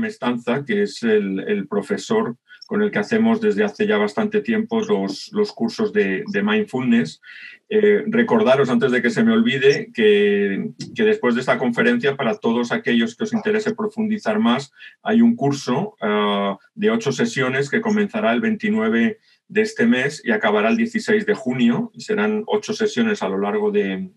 [0.00, 5.52] Mestanza, que es el, profesor con el que hacemos desde hace ya bastante tiempo los,
[5.54, 7.20] cursos de, mindfulness.
[7.68, 12.36] Eh, recordaros, antes de que se me olvide, que, que, después de esta conferencia, para
[12.36, 17.80] todos aquellos que os interese profundizar más, hay un curso ah, de ocho sesiones que
[17.80, 21.92] comenzará el 29 de este mes y acabará el 16 de junio.
[21.98, 24.10] Serán ocho sesiones a lo largo de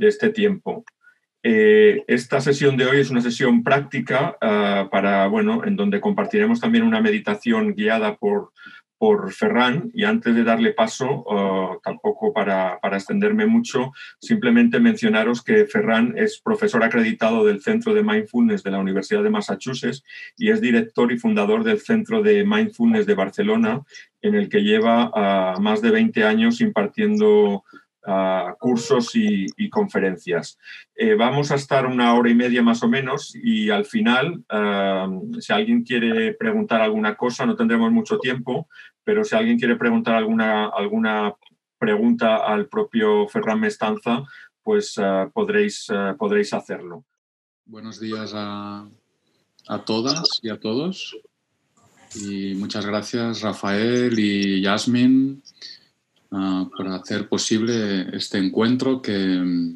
[0.00, 0.84] este tiempo.
[1.48, 6.58] Eh, esta sesión de hoy es una sesión práctica ah, para, bueno, en donde compartiremos
[6.58, 8.50] también una meditación guiada por,
[8.98, 9.92] por Ferran.
[9.94, 16.14] Y antes de darle paso, ah, tampoco para, para, extenderme mucho, simplemente mencionaros que Ferran
[16.16, 20.02] es profesor acreditado del Centro de Mindfulness de la Universidad de Massachusetts
[20.36, 23.82] y es director y fundador del Centro de Mindfulness de Barcelona,
[24.20, 27.62] en el que lleva ah, más de 20 años impartiendo
[28.58, 30.58] cursos y, conferencias.
[30.94, 34.44] Eh, vamos a estar una hora y media más o menos y al final,
[35.40, 38.68] si alguien quiere preguntar alguna cosa, no tendremos mucho tiempo,
[39.04, 41.34] pero si alguien quiere preguntar alguna, alguna
[41.78, 44.24] pregunta al propio Ferran Mestanza,
[44.62, 47.04] pues ah, podréis, ah, podréis hacerlo.
[47.64, 48.88] Buenos días a,
[49.68, 51.16] a todas y a todos.
[52.14, 55.42] Y muchas gracias, Rafael y Yasmin
[56.38, 59.72] Ah, para hacer posible este encuentro que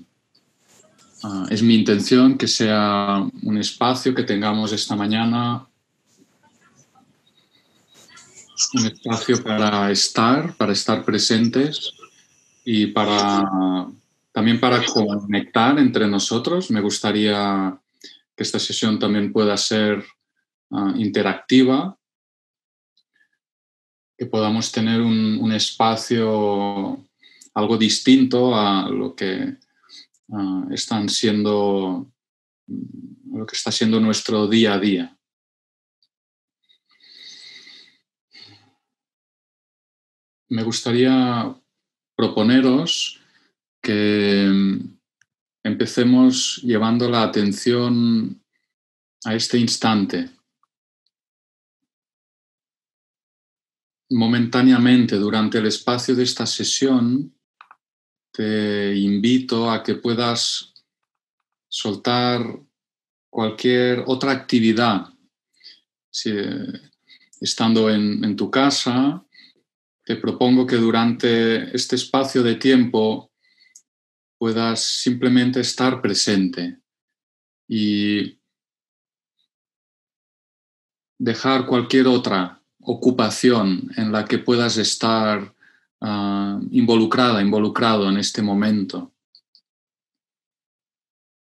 [1.22, 5.66] ah, es mi intención que sea un espacio que tengamos esta mañana,
[8.75, 11.94] un espacio para estar, para estar presentes
[12.62, 13.88] y para
[14.31, 16.70] también para conectar entre nosotros.
[16.70, 17.75] Me gustaría
[18.36, 20.05] que esta sesión también pueda ser
[20.72, 21.97] ah, interactiva
[24.21, 27.09] que podamos tener un, espacio
[27.55, 29.57] algo distinto a lo que
[30.71, 32.07] están siendo
[32.67, 35.19] lo que está siendo nuestro día a día.
[40.50, 41.56] Me gustaría
[42.15, 43.23] proponeros
[43.81, 44.50] que
[45.65, 48.44] empecemos llevando la atención
[49.25, 50.28] a este instante,
[54.10, 57.34] momentáneamente durante el espacio de esta sesión,
[58.32, 60.75] te invito a que puedas
[61.69, 62.60] soltar
[63.28, 65.06] cualquier otra actividad.
[66.10, 66.32] Si,
[67.41, 69.25] estando en, en tu casa,
[70.04, 73.31] te propongo que durante este espacio de tiempo
[74.38, 76.81] puedas simplemente estar presente
[77.69, 78.41] y
[81.19, 85.55] dejar cualquier otra ocupación en la que puedas estar
[86.01, 89.13] ah, involucrada, involucrado en este momento.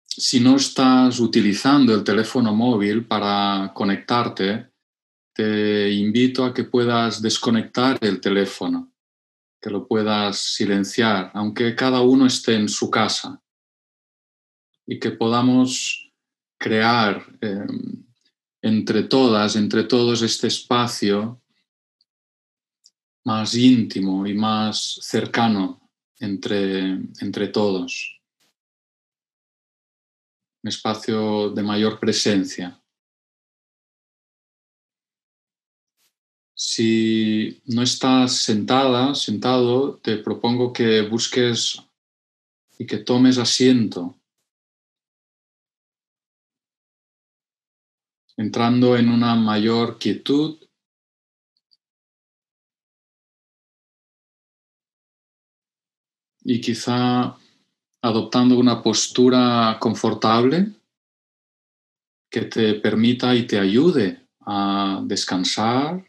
[0.07, 4.69] Si no estás utilizando el teléfono móvil para conectarte,
[5.35, 8.93] te invito a que puedas desconectar el teléfono,
[9.61, 13.43] que lo puedas silenciar, aunque cada uno esté en su casa,
[14.87, 16.13] y que podamos
[16.59, 18.05] crear em,
[18.65, 21.39] entre todas, entre todos este espacio
[23.23, 28.23] más íntimo y más cercano entre, entre todos.
[30.63, 32.83] Un espacio de mayor presencia.
[36.55, 41.83] Si no estás sentada, sentado, te propongo que busques
[42.79, 44.19] y que tomes asiento
[48.37, 50.59] entrando en una mayor quietud.
[56.43, 57.37] Y quizá
[58.03, 60.73] adoptando una postura confortable
[62.31, 66.05] que te permita y te ayude a descansar,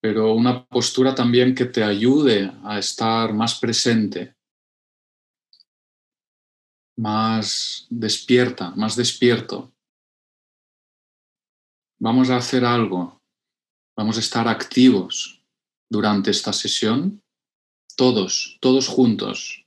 [0.00, 4.36] pero una postura también que te ayude a estar más presente,
[6.96, 9.72] más despierta, más despierto
[11.98, 13.20] vamos a hacer algo,
[13.96, 15.42] vamos a estar activos
[15.90, 17.22] durante esta sesión,
[17.96, 19.64] todos, todos juntos,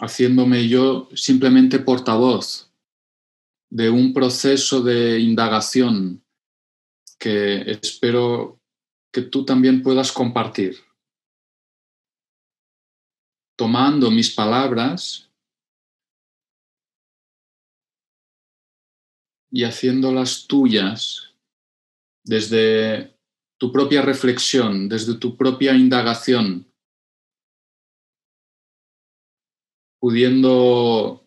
[0.00, 2.72] haciéndome yo simplemente portavoz
[3.70, 6.24] de un proceso de indagación
[7.18, 8.58] que espero
[9.12, 10.76] que tú también puedas compartir.
[13.56, 15.29] Tomando mis palabras
[19.50, 21.34] y haciéndolas tuyas
[22.24, 23.16] desde
[23.58, 26.66] tu propia reflexión, desde tu propia indagación,
[30.00, 31.26] pudiendo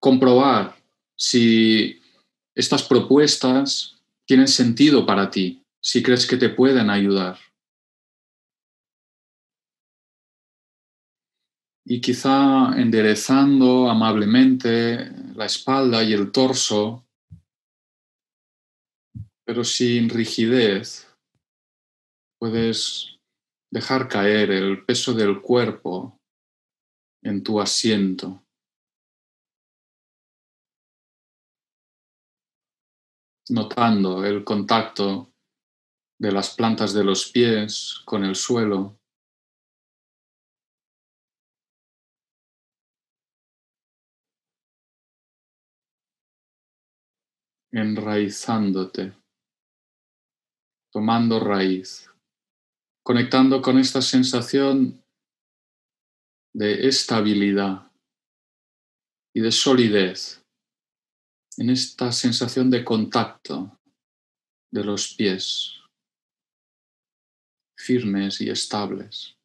[0.00, 0.76] comprobar
[1.16, 2.00] si
[2.54, 7.38] estas propuestas tienen sentido para ti, si crees que te pueden ayudar.
[11.88, 17.06] Y quizá enderezando amablemente la espalda y el torso,
[19.44, 21.06] pero sin rigidez,
[22.40, 23.18] puedes
[23.70, 26.20] dejar caer el peso del cuerpo
[27.22, 28.42] en tu asiento.
[33.48, 35.32] notando el contacto
[36.18, 38.98] de las plantas de los pies con el suelo.
[47.72, 49.14] Enraizándote,
[50.92, 52.10] tomando raíz,
[53.02, 55.04] conectando con esta sensación
[56.54, 57.92] de estabilidad
[59.34, 60.42] y de solidez
[61.58, 63.78] en esta sensación de contacto
[64.70, 65.76] de los pies
[67.76, 69.36] firmes y estables.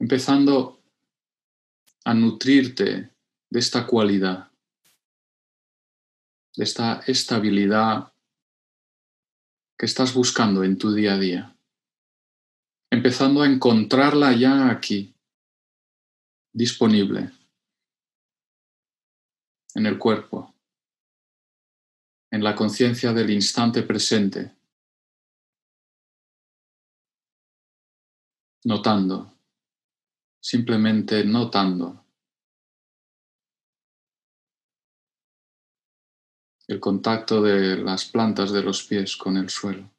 [0.00, 0.82] Empezando
[2.04, 3.17] a nutrirte
[3.50, 4.50] de esta cualidad,
[6.56, 8.12] de esta estabilidad
[9.78, 11.56] que estás buscando en tu día a día.
[12.90, 15.14] Empezando a encontrarla ya aquí,
[16.52, 17.30] disponible
[19.74, 20.54] en el cuerpo,
[22.30, 24.56] en la conciencia del instante presente,
[28.64, 29.32] notando,
[30.40, 32.07] simplemente notando
[36.68, 39.90] el contacto de las plantas de los pies con el suelo.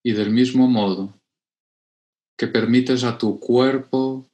[0.00, 1.12] y del mismo modo
[2.38, 4.26] que permites a tu cuerpo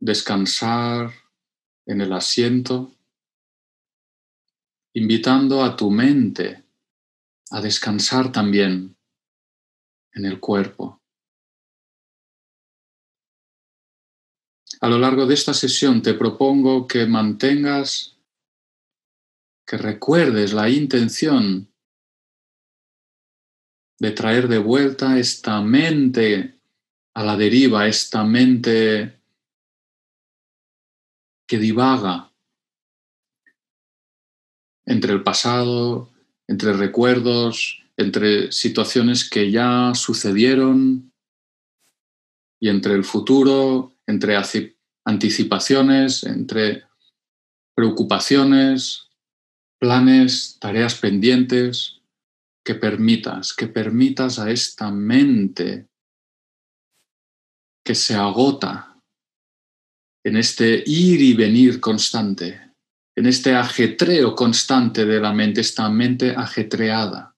[0.00, 1.21] descansar
[1.86, 2.94] en el asiento,
[4.94, 6.62] invitando a tu mente
[7.50, 8.96] a descansar también
[10.14, 11.00] en el cuerpo.
[14.80, 18.16] A lo largo de esta sesión te propongo que mantengas,
[19.66, 21.68] que recuerdes la intención
[24.00, 26.58] de traer de vuelta esta mente
[27.14, 29.21] a la deriva, esta mente
[31.52, 32.32] que divaga
[34.86, 36.08] entre el pasado,
[36.48, 41.12] entre recuerdos, entre situaciones que ya sucedieron
[42.58, 44.34] y entre el futuro, entre
[45.04, 46.84] anticipaciones, entre
[47.76, 49.10] preocupaciones,
[49.78, 52.00] planes, tareas pendientes
[52.64, 55.86] que permitas, que permitas a esta mente
[57.84, 58.91] que se agota
[60.24, 62.72] en este ir y venir constante,
[63.16, 67.36] en este ajetreo constante de la mente, esta mente ajetreada,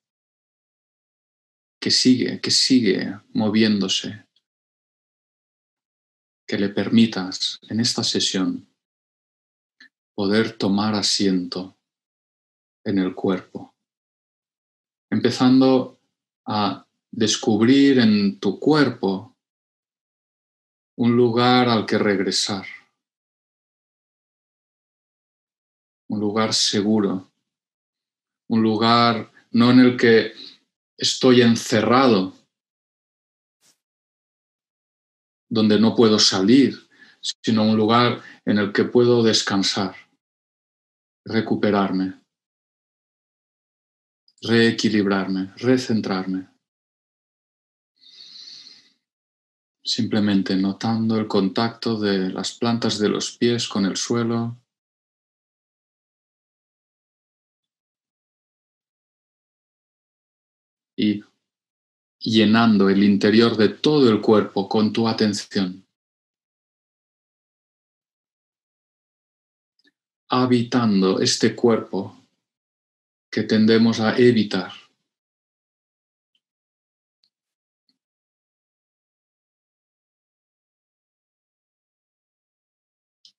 [1.81, 4.27] que sigue, que sigue moviéndose,
[6.47, 8.69] que le permitas en esta sesión
[10.15, 11.77] poder tomar asiento
[12.85, 13.75] en el cuerpo
[15.15, 15.99] empezando
[16.47, 19.34] a descubrir en tu cuerpo
[20.97, 22.67] un lugar al que regresar,
[26.09, 27.31] un lugar seguro,
[28.49, 30.33] un lugar no en el que
[30.97, 32.35] estoy encerrado,
[35.49, 36.77] donde no puedo salir,
[37.21, 39.95] sino un lugar en el que puedo descansar,
[41.25, 42.25] recuperarme
[44.45, 46.54] reequilibrarme, recentrarme.
[49.87, 54.57] Simplemente notando el contacto de las plantas de los pies con el suelo.
[60.97, 61.23] Y
[62.19, 65.87] llenando el interior de todo el cuerpo con tu atención.
[70.31, 72.17] Habitando este cuerpo
[73.31, 74.84] que tendemos a evitar.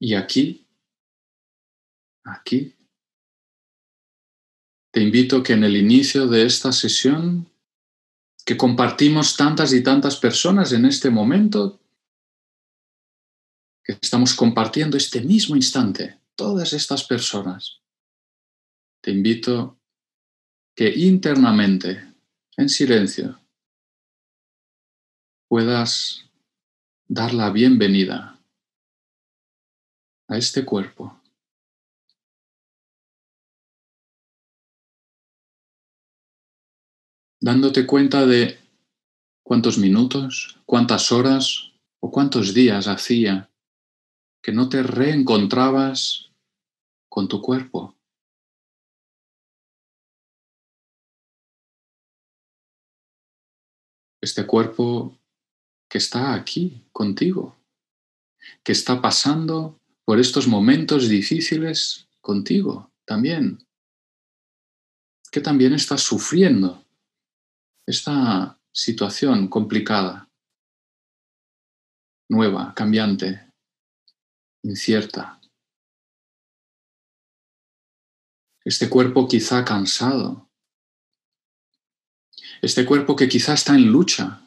[0.06, 0.68] Y aquí,
[2.24, 2.76] aquí,
[4.92, 7.50] te invito que en el inicio de esta sesión
[8.46, 11.82] que compartimos tantas y tantas personas en este momento,
[13.84, 17.82] que estamos compartiendo este mismo instante, todas estas personas.
[19.02, 19.80] Te invito
[20.76, 22.14] que internamente,
[22.58, 23.40] en silencio,
[25.48, 26.30] puedas
[27.08, 28.35] dar la bienvenida
[30.28, 31.22] a este cuerpo.
[37.40, 38.58] Dándote cuenta de
[39.44, 43.52] cuántos minutos, cuántas horas o cuántos días hacía
[44.42, 46.32] que no te reencontrabas
[47.10, 47.96] con tu cuerpo.
[54.22, 55.18] Este cuerpo
[55.90, 57.56] que está aquí contigo,
[58.64, 63.68] que está pasando por estos momentos difíciles contigo también,
[65.32, 66.86] que también está sufriendo
[67.88, 70.30] esta situación complicada,
[72.30, 73.52] nueva, cambiante,
[74.64, 75.40] incierta.
[78.64, 80.50] Este cuerpo quizá cansado,
[82.62, 84.42] este cuerpo que quizá está en lucha,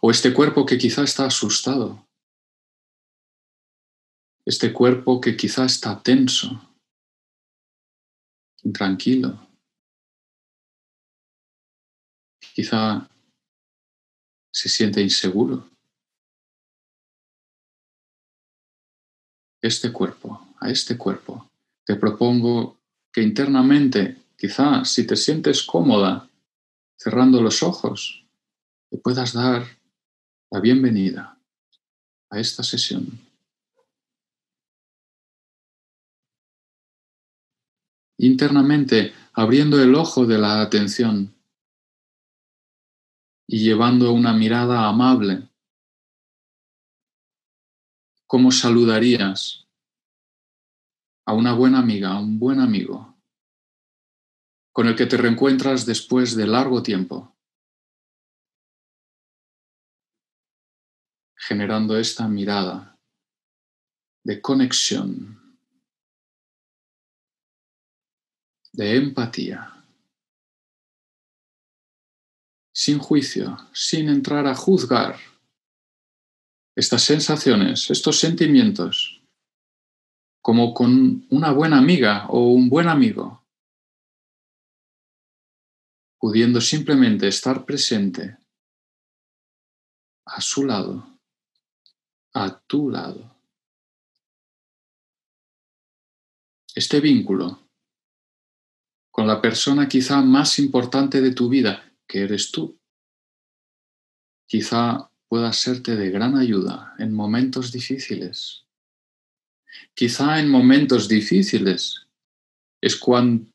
[0.00, 2.07] o este cuerpo que quizá está asustado,
[4.48, 6.48] este cuerpo que quizá está tenso,
[8.64, 9.38] intranquilo,
[12.54, 13.06] quizá
[14.50, 15.68] se siente inseguro.
[19.60, 21.50] Este cuerpo, a este cuerpo,
[21.84, 22.78] te propongo
[23.12, 26.26] que internamente, quizá si te sientes cómoda,
[26.98, 28.24] cerrando los ojos,
[28.88, 29.62] te puedas dar
[30.50, 31.38] la bienvenida
[32.30, 33.27] a esta sesión.
[38.18, 41.34] Internamente, abriendo el ojo de la atención
[43.46, 45.48] y llevando una mirada amable.
[48.26, 49.66] ¿Cómo saludarías
[51.24, 53.16] a una buena amiga, a un buen amigo,
[54.72, 57.38] con el que te reencuentras después de largo tiempo?
[61.48, 62.98] generando esta mirada
[64.22, 65.37] de conexión,
[68.72, 69.84] de empatía,
[72.72, 75.18] sin juicio, sin entrar a juzgar
[76.76, 79.22] estas sensaciones, estos sentimientos,
[80.40, 83.44] como con una buena amiga o un buen amigo,
[86.20, 88.38] pudiendo simplemente estar presente
[90.26, 91.18] a su lado
[92.34, 93.36] a tu lado.
[96.74, 97.67] Este vínculo
[99.18, 102.78] con la persona quizá más importante de tu vida, que eres tú,
[104.46, 108.64] quizá pueda serte de gran ayuda en momentos difíciles.
[109.92, 112.06] Quizá en momentos difíciles
[112.80, 113.50] es cuando,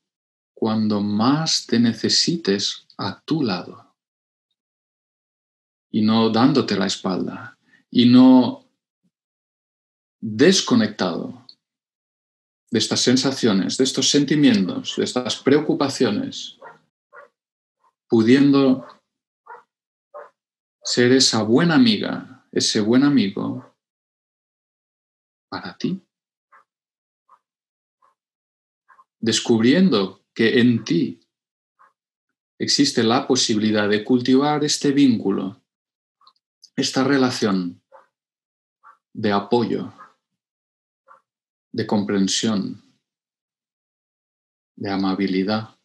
[0.52, 3.96] cuando más te necesites a tu lado
[5.90, 7.58] y no dándote la espalda
[7.90, 8.68] y no
[10.20, 11.43] desconectado
[12.74, 16.58] de estas sensaciones, de estos sentimientos, de estas preocupaciones,
[18.08, 18.84] pudiendo
[20.82, 23.76] ser esa buena amiga, ese buen amigo
[25.48, 26.04] para ti.
[29.20, 31.20] Descubriendo que en ti
[32.58, 35.62] existe la posibilidad de cultivar este vínculo,
[36.74, 37.80] esta relación
[39.12, 39.92] de apoyo,
[41.74, 42.80] de comprensión,
[44.76, 45.76] de amabilidad,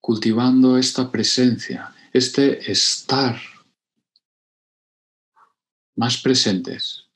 [0.00, 3.40] cultivando esta presencia, este estar
[5.94, 7.09] más presentes.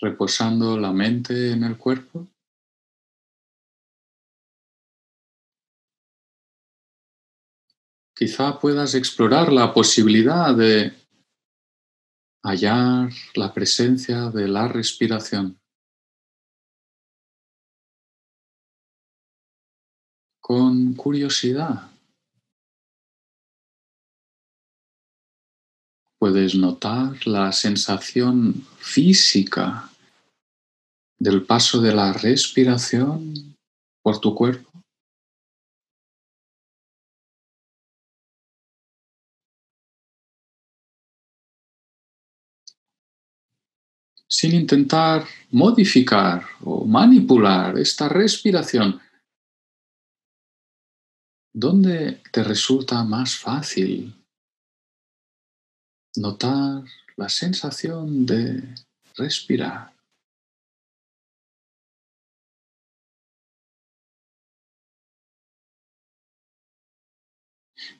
[0.00, 2.28] Reposando la mente en el cuerpo.
[8.16, 10.92] Quizá puedas explorar la posibilidad de
[12.44, 15.58] hallar la presencia de la respiración.
[20.40, 21.93] Con curiosidad.
[26.24, 29.90] puedes notar la sensación física
[31.18, 33.54] del paso de la respiración
[34.02, 34.70] por tu cuerpo.
[44.26, 48.98] sin intentar modificar o manipular esta respiración,
[51.52, 54.23] ¿dónde te resulta más fácil
[56.16, 56.84] notar
[57.16, 58.74] la sensación de
[59.16, 59.92] respirar?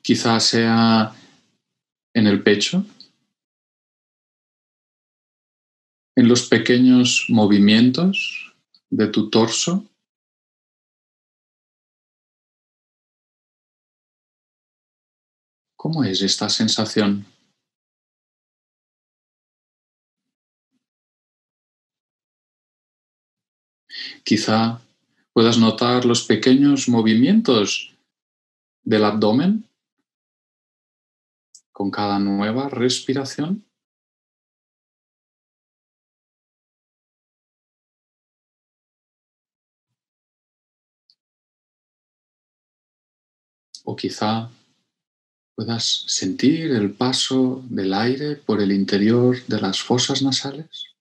[0.01, 1.13] Quizás sea
[2.13, 2.85] en el pecho,
[6.15, 8.55] en los pequeños movimientos
[8.89, 9.85] de tu torso.
[15.75, 17.34] ¿Cómo es esta sensación?
[24.25, 24.81] Quizá
[25.33, 27.95] puedas notar los pequeños movimientos
[28.83, 29.69] del abdomen
[31.71, 33.63] con cada nueva respiración.
[43.83, 44.49] O quizá
[45.53, 50.94] puedas sentir el paso del aire por el interior de las fosas nasales.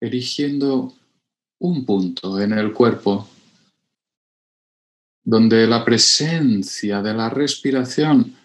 [0.00, 0.92] Erigiendo
[1.60, 3.28] un punto en el cuerpo
[5.24, 8.36] donde la presencia de la respiración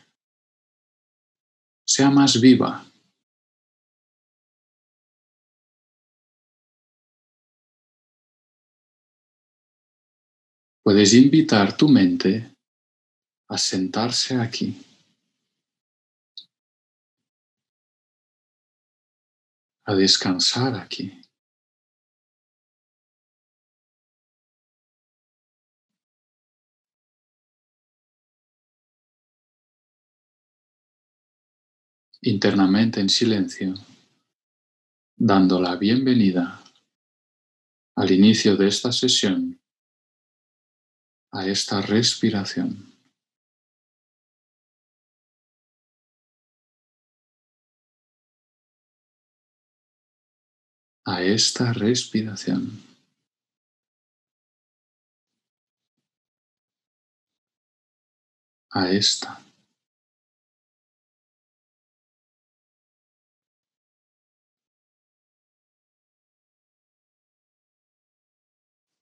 [1.85, 2.83] sea más viva.
[10.83, 12.55] Puedes invitar tu mente
[13.47, 14.75] a sentarse aquí.
[19.85, 21.20] A descansar aquí.
[32.21, 33.73] Internamente en silencio,
[35.17, 36.63] dando la bienvenida
[37.95, 39.61] al inicio de esta sesión
[41.33, 42.91] a esta respiración.
[51.03, 52.79] a esta respiración.
[58.69, 59.50] A esta.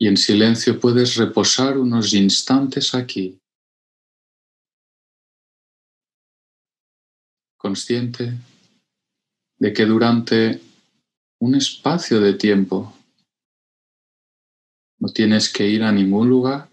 [0.02, 3.38] Y en silencio puedes reposar unos instantes aquí,
[7.58, 8.32] consciente
[9.58, 10.62] de que durante
[11.42, 12.94] un espacio de tiempo
[15.00, 16.70] no tienes que ir a ningún lugar.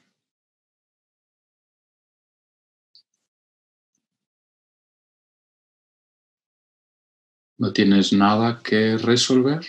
[7.59, 9.67] No tienes nada que resolver.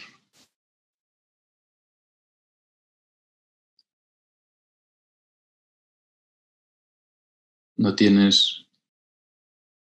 [7.77, 8.65] No tienes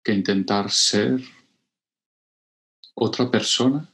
[0.04, 1.22] que intentar ser
[2.96, 3.88] otra persona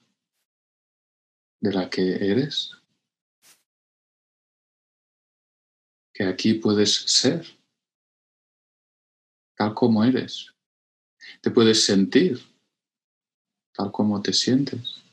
[1.59, 2.71] de la que eres.
[6.13, 7.45] Que aquí puedes ser
[9.57, 10.53] tal como eres.
[11.41, 12.39] Te puedes sentir
[13.73, 15.03] tal como te sientes.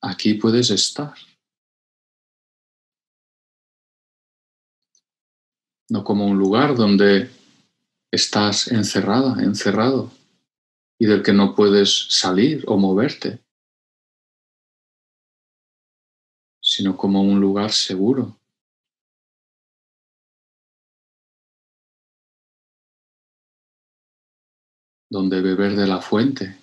[0.00, 1.14] Aquí puedes estar.
[5.90, 7.30] No como un lugar donde
[8.10, 10.10] estás encerrada, encerrado
[10.98, 13.40] y del que no puedes salir o moverte,
[16.60, 18.38] sino como un lugar seguro.
[25.10, 26.58] donde beber de la fuente,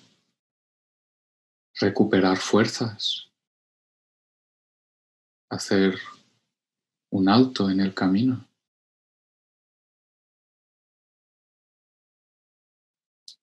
[1.80, 3.28] recuperar fuerzas,
[5.50, 5.98] hacer
[7.10, 8.45] un alto en el camino.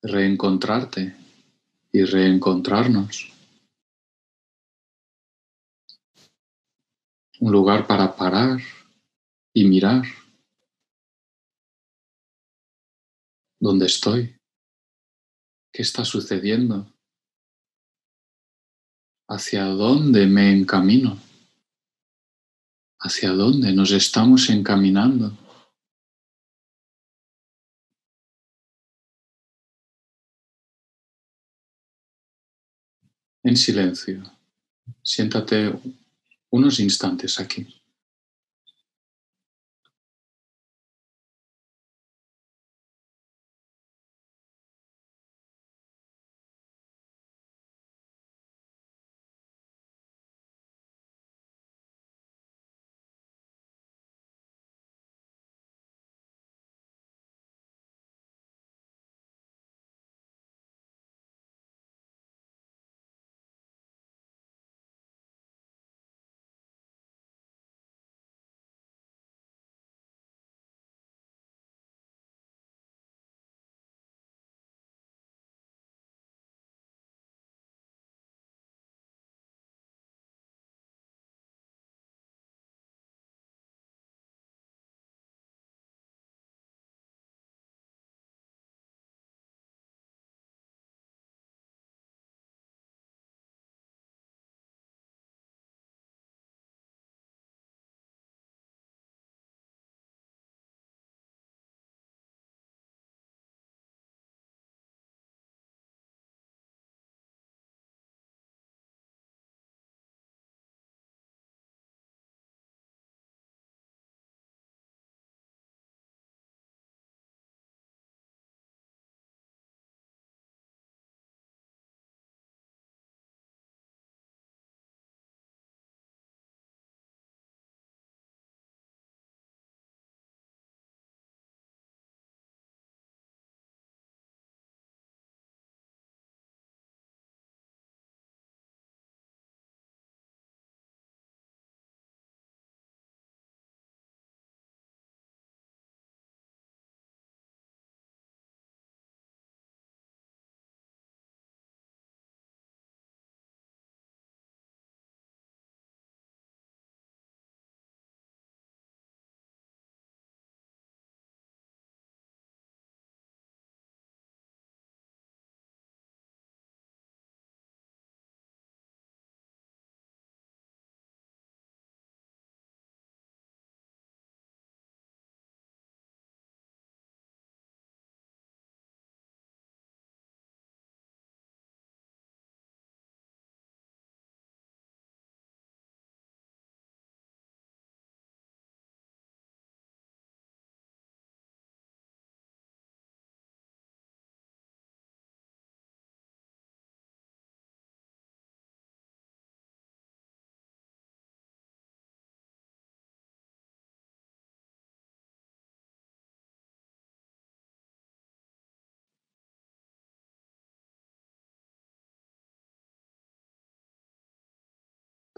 [0.03, 1.15] Reencontrarte
[1.91, 3.31] y reencontrarnos.
[7.39, 8.59] Un lugar para parar
[9.53, 10.03] y mirar
[13.59, 14.35] dónde estoy,
[15.71, 16.85] qué está sucediendo,
[19.29, 21.17] hacia dónde me encamino,
[22.99, 25.42] hacia dónde nos estamos encaminando.
[33.43, 34.23] En silencio.
[35.01, 35.73] Siéntate
[36.49, 37.82] unos instantes aquí.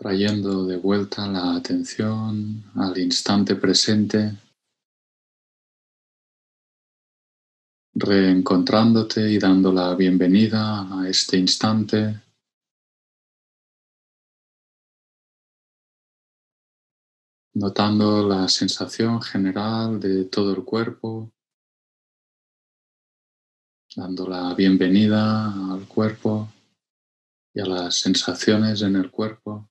[0.06, 4.38] Trayendo de vuelta la atención al instante presente,
[7.96, 12.22] reencontrándote y dando la bienvenida a este instante.
[17.56, 21.32] Notando la sensación general de todo el cuerpo,
[23.96, 26.48] dando la bienvenida al cuerpo
[27.56, 29.68] y a las sensaciones en el cuerpo.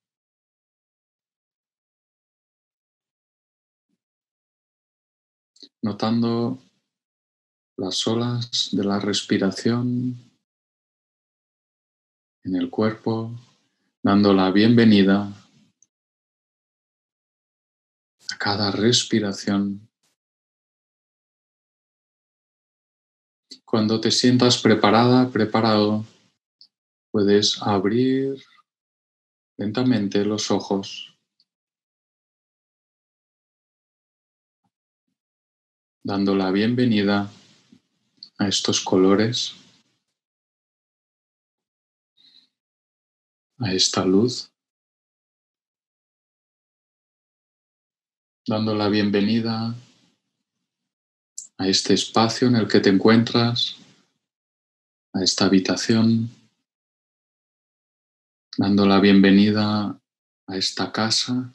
[5.85, 6.63] Notando
[7.77, 10.19] las olas de la respiración
[12.43, 13.39] en el cuerpo,
[14.03, 15.31] dando la bienvenida
[18.31, 19.87] a cada respiración.
[23.67, 26.07] Cuando te sientas preparada, preparado,
[27.11, 28.43] puedes abrir
[29.59, 31.14] lentamente los ojos,
[36.07, 37.33] dando la bienvenida
[38.37, 39.55] a estos colores,
[43.59, 44.53] a esta luz,
[48.47, 49.75] dando la bienvenida
[51.57, 53.77] a este espacio en el que te encuentras,
[55.15, 56.29] a esta habitación,
[58.59, 59.99] dando la bienvenida
[60.49, 61.51] a esta casa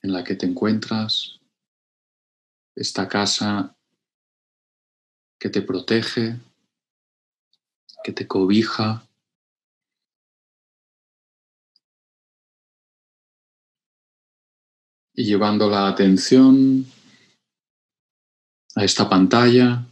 [0.00, 1.41] en la que te encuentras,
[2.74, 3.76] esta casa
[5.38, 6.40] que te protege,
[8.04, 9.06] que te cobija.
[15.14, 16.86] Y llevando la atención
[18.74, 19.84] a esta pantalla,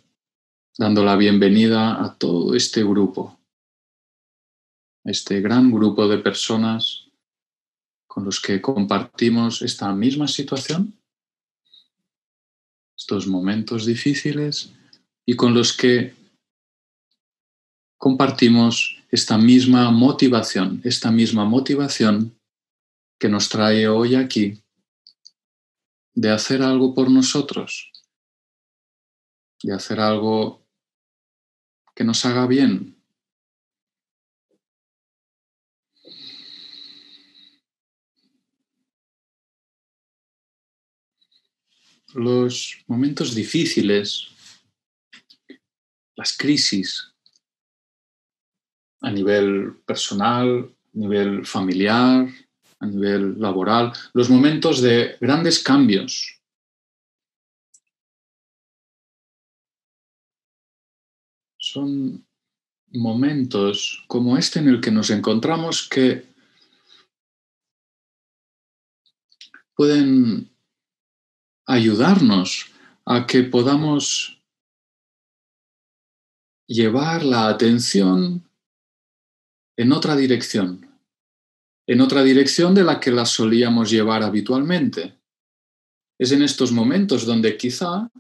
[0.79, 3.39] dando la bienvenida a todo este grupo,
[5.05, 7.09] este gran grupo de personas
[8.07, 11.00] con los que compartimos esta misma situación,
[13.01, 14.75] estos momentos difíciles
[15.25, 16.15] y con los que
[17.99, 22.39] compartimos esta misma motivación, esta misma motivación
[23.19, 24.63] que nos trae hoy aquí
[26.15, 27.91] de hacer algo por nosotros,
[29.63, 30.67] de hacer algo
[31.95, 33.00] que nos haga bien.
[42.15, 44.31] Los momentos difíciles
[46.17, 47.15] las crisis
[49.01, 50.49] a nivel personal,
[50.95, 52.29] a nivel familiar,
[52.79, 56.39] a nivel laboral, los momentos de grandes cambios.
[61.57, 62.27] Son
[62.89, 66.27] momentos como este en el que nos encontramos que
[69.75, 70.51] pueden
[71.71, 72.67] ayudarnos
[73.05, 74.41] a que podamos
[76.67, 78.49] llevar la atención
[79.77, 80.99] en otra dirección,
[81.87, 85.19] en otra dirección de la que la solíamos llevar habitualmente.
[86.19, 88.11] Es en estos momentos donde quizá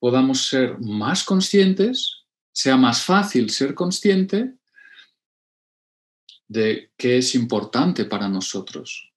[0.00, 4.54] podamos ser más conscientes, sea más fácil ser consciente
[6.48, 9.11] de qué es importante para nosotros.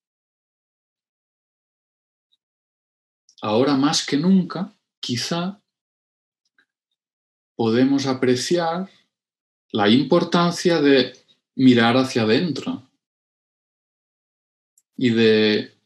[3.45, 5.62] Ahora más que nunca, quizá
[7.55, 8.89] podemos apreciar
[9.69, 11.13] la importancia de
[11.53, 12.89] mirar hacia adentro
[14.97, 15.77] y de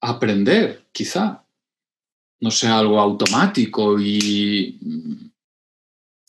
[0.00, 1.46] aprender, quizá.
[2.40, 4.80] No sea algo automático y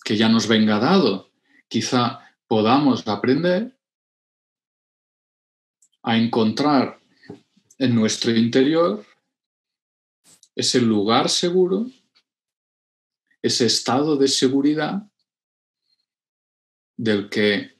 [0.04, 1.32] que ya nos venga dado.
[1.70, 3.80] Quizá podamos aprender
[6.04, 7.00] a encontrar
[7.78, 9.06] en nuestro interior
[10.56, 11.88] ese lugar seguro
[13.46, 15.08] ese estado de seguridad
[16.98, 17.80] del que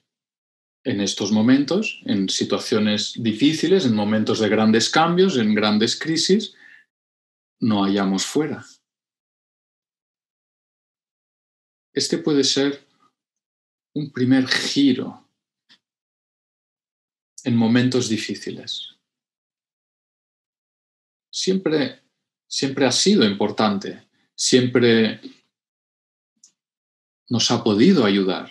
[0.84, 6.54] en estos momentos, en situaciones difíciles, en momentos de grandes cambios, en grandes crisis,
[7.60, 8.64] no hayamos fuera.
[11.92, 12.88] Este puede ser
[13.96, 15.28] un primer giro
[17.44, 19.00] en momentos difíciles.
[21.34, 22.05] Siempre,
[22.48, 25.22] siempre ha sido importante, siempre
[27.30, 28.50] nos ha podido ayudar,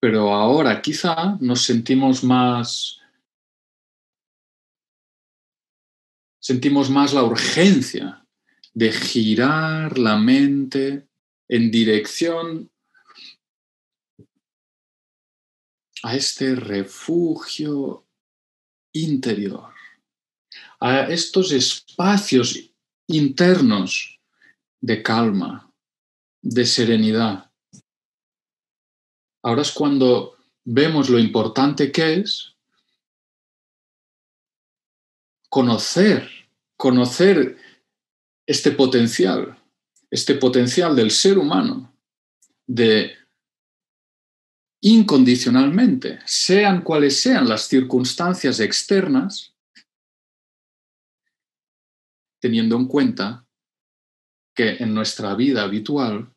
[0.00, 3.00] pero ahora quizá nos sentimos más,
[6.40, 8.26] sentimos más la urgencia
[8.72, 11.08] de girar la mente
[11.48, 12.70] en dirección
[16.02, 18.06] a este refugio
[18.92, 19.72] interior,
[20.80, 22.73] a estos espacios
[23.06, 24.20] internos
[24.80, 25.72] de calma,
[26.42, 27.50] de serenidad.
[29.42, 32.54] Ahora es cuando vemos lo importante que es
[35.48, 36.28] conocer,
[36.76, 37.56] conocer
[38.46, 39.56] este potencial,
[40.10, 41.94] este potencial del ser humano
[42.66, 43.14] de
[44.82, 49.53] incondicionalmente, sean cuales sean las circunstancias externas,
[52.44, 53.46] teniendo en cuenta
[54.54, 56.30] que en nuestra vida habitual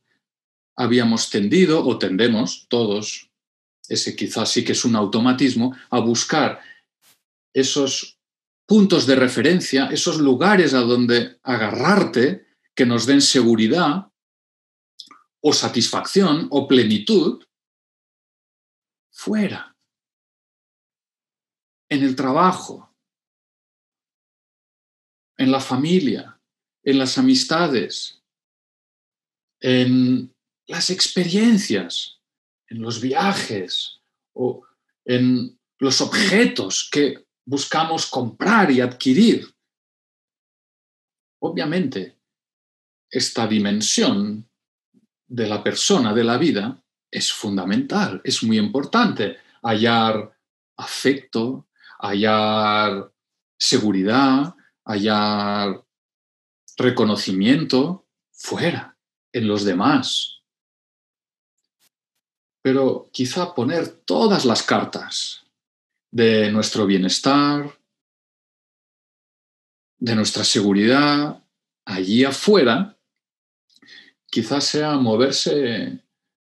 [0.78, 3.30] habíamos tendido o tendemos todos,
[3.90, 6.62] ese quizás sí que es un automatismo, a buscar
[7.54, 8.18] esos
[8.66, 14.10] puntos de referencia, esos lugares a donde agarrarte que nos den seguridad
[15.44, 17.44] o satisfacción o plenitud
[19.12, 19.76] fuera,
[21.90, 22.87] en el trabajo,
[25.38, 26.40] en la familia,
[26.84, 28.22] en las amistades,
[29.60, 30.34] en
[30.68, 32.20] las experiencias,
[32.68, 34.02] en los viajes
[34.34, 34.66] o
[35.06, 39.54] en los objetos que buscamos comprar y adquirir.
[41.40, 42.18] Obviamente,
[43.10, 44.50] esta dimensión
[45.28, 50.38] de la persona, de la vida, es fundamental, es muy importante hallar
[50.76, 51.68] afecto,
[52.00, 53.12] hallar
[53.58, 54.57] seguridad,
[54.88, 55.84] hallar
[56.78, 58.98] reconocimiento fuera,
[59.34, 60.42] en los demás.
[62.62, 65.46] Pero quizá poner todas las cartas
[66.12, 67.78] de nuestro bienestar,
[70.00, 71.44] de nuestra seguridad,
[71.86, 72.98] allí afuera,
[74.28, 76.04] quizás sea moverse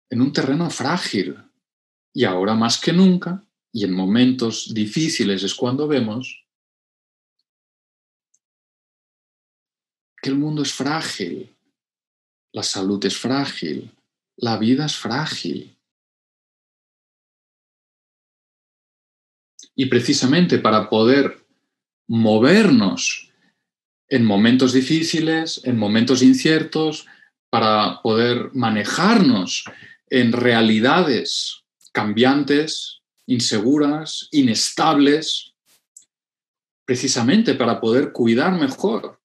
[0.09, 1.37] en un terreno frágil.
[2.13, 6.48] Y ahora más que nunca, y en momentos difíciles es cuando vemos
[10.21, 11.55] que el mundo es frágil,
[12.51, 13.91] la salud es frágil,
[14.37, 15.77] la vida es frágil.
[19.75, 21.45] Y precisamente para poder
[22.07, 23.31] movernos
[24.09, 27.05] en momentos difíciles, en momentos inciertos,
[27.49, 29.63] para poder manejarnos
[30.09, 35.53] en realidades cambiantes, inseguras, inestables,
[36.85, 39.18] precisamente para poder cuidar mejor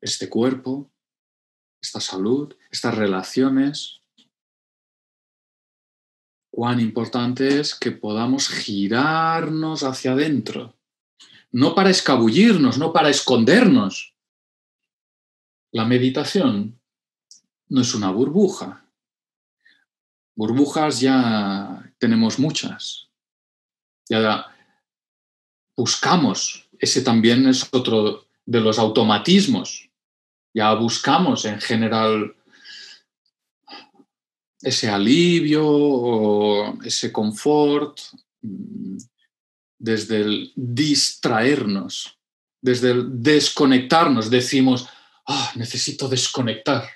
[0.00, 0.90] este cuerpo,
[1.82, 4.00] esta salud, estas relaciones.
[6.50, 10.76] Cuán importante es que podamos girarnos hacia adentro,
[11.52, 14.14] no para escabullirnos, no para escondernos.
[15.72, 16.80] La meditación
[17.68, 18.88] no es una burbuja,
[20.38, 23.08] Burbujas ya tenemos muchas.
[24.08, 24.46] Ya
[25.76, 29.87] buscamos, ese también es otro de los automatismos.
[30.54, 32.34] Ya buscamos en general
[34.60, 38.00] ese alivio o ese confort
[38.42, 38.98] mm,
[39.78, 42.18] desde el distraernos,
[42.60, 44.30] desde el desconectarnos.
[44.30, 44.88] Decimos,
[45.26, 46.88] ah, necesito desconectar.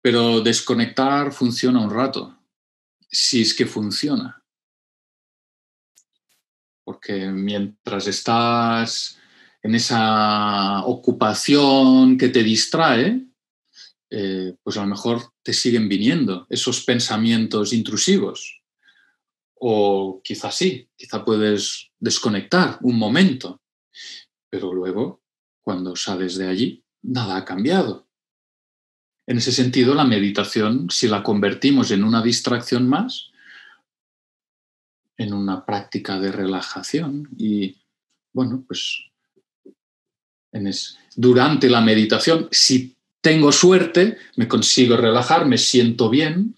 [0.00, 2.38] Pero desconectar funciona un rato,
[3.10, 4.40] si es que funciona.
[6.84, 9.18] Porque mientras estás
[9.66, 13.26] en esa ocupación que te distrae,
[14.10, 18.62] eh, pues a lo mejor te siguen viniendo esos pensamientos intrusivos.
[19.56, 23.60] O quizás sí, quizá puedes desconectar un momento,
[24.48, 25.20] pero luego,
[25.62, 28.06] cuando sales de allí, nada ha cambiado.
[29.26, 33.32] En ese sentido, la meditación, si la convertimos en una distracción más,
[35.16, 37.82] en una práctica de relajación y,
[38.32, 39.06] bueno, pues
[41.14, 46.54] durante la meditación, si tengo suerte, me consigo relajar, me siento bien,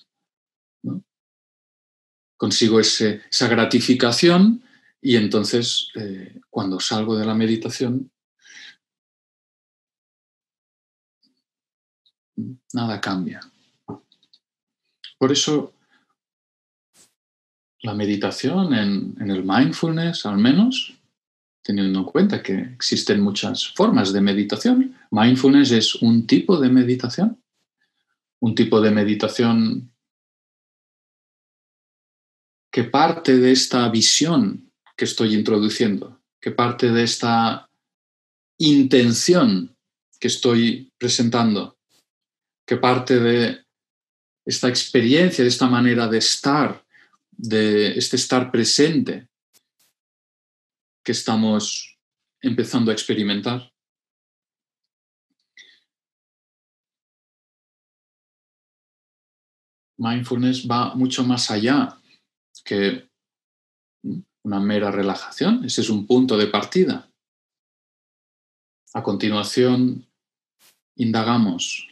[2.36, 4.62] consigo esa gratificación
[5.00, 8.10] y entonces eh, cuando salgo de la meditación
[12.72, 13.40] nada cambia.
[15.18, 15.74] Por eso
[17.80, 20.97] la meditación en, el mindfulness, al menos,
[21.68, 27.42] teniendo en cuenta que existen muchas formas de meditación, mindfulness es un tipo de meditación,
[28.40, 29.92] un tipo de meditación
[32.72, 37.68] que parte de esta visión que estoy introduciendo, que parte de esta
[38.56, 39.76] intención
[40.18, 41.78] que estoy presentando
[42.66, 43.64] que parte de
[44.44, 46.84] esta experiencia, de esta manera de estar,
[47.30, 49.27] de este estar presente,
[51.08, 51.96] que estamos
[52.42, 53.72] empezando a experimentar.
[59.96, 61.98] Mindfulness va mucho más allá
[62.62, 63.08] que
[64.42, 65.64] una mera relajación.
[65.64, 67.10] Ese es un punto de partida.
[68.92, 70.06] A continuación,
[70.96, 71.88] indagamos,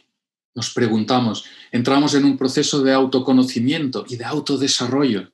[0.53, 5.33] nos preguntamos, entramos en un proceso de autoconocimiento y de autodesarrollo,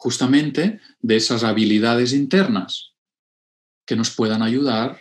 [0.00, 2.94] justamente de esas habilidades internas
[3.86, 4.98] que nos puedan ayudar,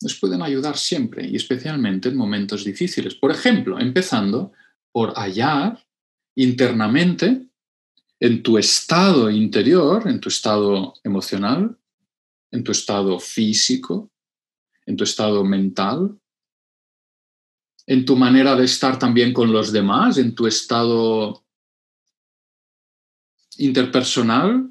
[0.00, 3.16] nos pueden ayudar siempre y especialmente en momentos difíciles.
[3.16, 4.52] Por ejemplo, empezando
[4.92, 5.84] por hallar
[6.36, 7.48] internamente
[8.20, 11.76] en tu estado interior, en tu estado emocional,
[12.52, 14.12] en tu estado físico,
[14.86, 16.16] en tu estado mental,
[17.84, 21.43] en tu manera de estar también con los demás, en tu estado
[23.58, 24.70] interpersonal,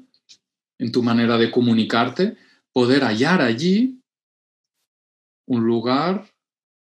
[0.78, 2.36] en tu manera de comunicarte,
[2.72, 4.00] poder hallar allí
[5.46, 6.30] un lugar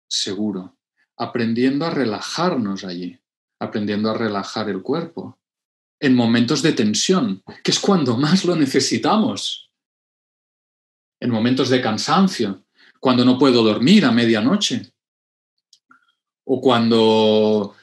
[0.08, 0.76] seguro,
[1.16, 3.22] aprendiendo a relajarnos allí
[3.62, 5.38] aprendiendo a relajar el cuerpo.
[6.00, 9.70] En momentos de tensión, que es cuando más lo necesitamos.
[11.20, 12.64] En momentos de cansancio,
[12.98, 14.92] cuando no puedo dormir a medianoche.
[16.44, 17.76] O cuando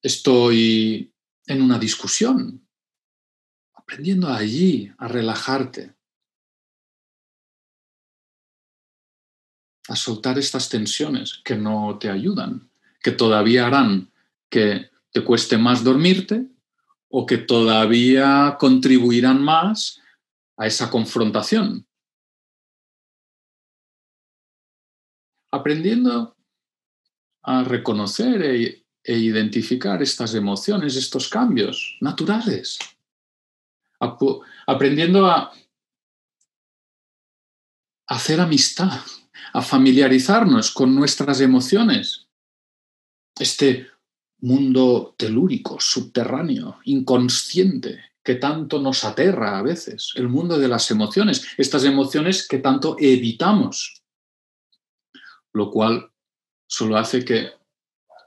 [0.00, 1.12] estoy
[1.46, 2.64] en una discusión.
[3.90, 5.96] Aprendiendo allí a relajarte.
[9.88, 12.70] A soltar estas tensiones que no te ayudan,
[13.02, 14.12] que todavía harán
[14.48, 16.46] que te cueste más dormirte
[17.08, 20.00] o que todavía contribuirán más
[20.56, 21.84] a esa confrontación.
[25.50, 26.36] Aprendiendo
[27.42, 32.78] a reconocer e, e identificar estas emociones, estos cambios naturales.
[34.66, 35.52] Aprendiendo a
[38.08, 39.00] hacer amistad,
[39.52, 42.28] a familiarizarnos con nuestras emociones.
[43.38, 43.88] Este
[44.40, 51.46] mundo telúrico, subterráneo, inconsciente, que tanto nos aterra a veces, el mundo de las emociones,
[51.56, 54.02] estas emociones que tanto evitamos,
[55.52, 56.12] lo cual
[56.66, 57.50] solo hace que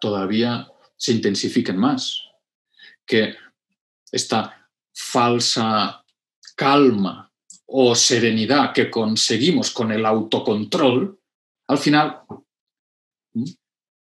[0.02, 0.68] todavía
[0.98, 2.22] se intensifiquen más,
[3.06, 3.36] que
[4.12, 4.63] esta
[4.94, 6.04] falsa
[6.56, 7.32] calma
[7.66, 11.20] o serenidad que conseguimos con el autocontrol,
[11.68, 12.22] al final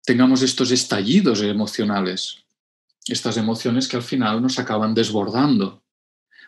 [0.04, 2.44] tengamos estos estallidos emocionales,
[3.06, 5.82] estas emociones que al final nos acaban desbordando,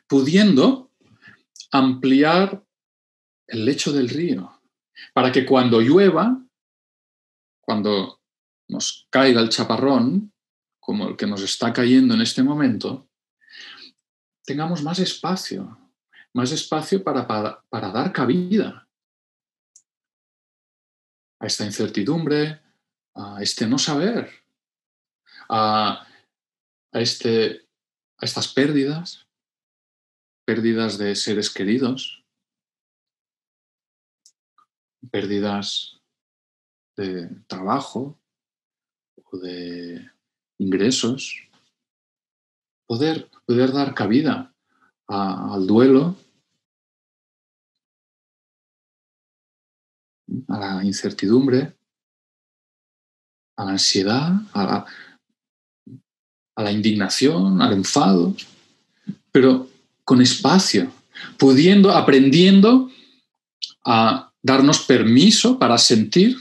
[0.07, 0.93] pudiendo
[1.73, 2.65] ampliar
[3.49, 4.61] el lecho del río,
[5.13, 6.41] para que cuando llueva,
[7.61, 8.21] cuando
[8.69, 10.33] nos caiga el chaparrón,
[10.79, 13.08] como el que nos está cayendo en este momento,
[14.49, 15.79] tengamos más espacio,
[16.33, 18.89] más espacio para, para, para dar cabida
[21.39, 22.59] a esta incertidumbre,
[23.15, 24.31] a este no saber,
[25.51, 26.09] a,
[26.93, 27.69] este,
[28.17, 29.29] a estas pérdidas,
[30.47, 32.25] pérdidas de seres queridos,
[35.11, 36.01] pérdidas
[36.97, 38.19] de trabajo
[39.25, 40.11] o de
[40.57, 41.48] ingresos,
[42.89, 44.53] poder, poder dar cabida
[45.07, 46.17] al duelo,
[50.49, 51.77] a la incertidumbre,
[53.57, 54.87] a la ansiedad, a
[56.57, 58.35] la, indignación, al enfado,
[59.31, 59.69] pero
[60.05, 60.91] con espacio,
[61.39, 62.91] pudiendo, aprendiendo
[63.85, 66.37] a darnos permiso para sentir,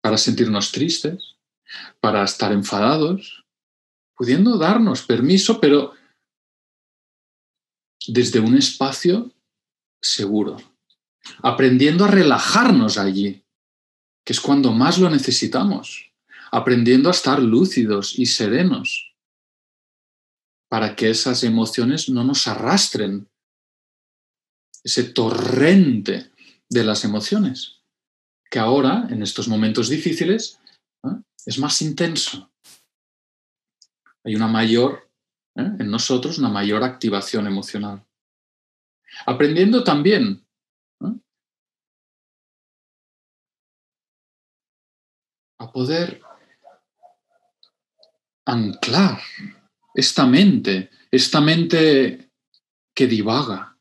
[0.00, 1.36] para sentirnos tristes,
[2.00, 3.41] para estar enfadados,
[4.16, 5.94] pudiendo darnos permiso, pero
[8.06, 9.32] desde un espacio
[10.00, 10.56] seguro,
[11.42, 13.44] aprendiendo a relajarnos allí,
[14.24, 16.12] que es cuando más lo necesitamos
[16.52, 19.14] aprendiendo a estar lúcidos y serenos
[20.68, 23.28] para que esas emociones no nos arrastren,
[24.84, 26.30] ese torrente
[26.68, 27.80] de las emociones,
[28.50, 30.58] que ahora, en estos momentos difíciles,
[31.46, 32.51] es más intenso.
[34.24, 35.10] Hay una mayor,
[35.56, 35.70] ¿eh?
[35.78, 38.04] en nosotros, una mayor activación emocional.
[39.26, 40.46] Aprendiendo también
[45.58, 46.20] a poder
[48.44, 49.20] anclar
[49.94, 52.30] esta mente, esta mente
[52.94, 53.78] que divaga,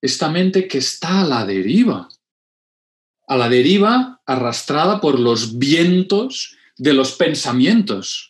[0.00, 2.08] esta mente que está a la deriva,
[3.28, 8.29] a la deriva arrastrada por los vientos de los pensamientos,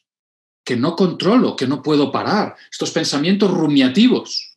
[0.64, 4.56] que no controlo, que no puedo parar, estos pensamientos rumiativos,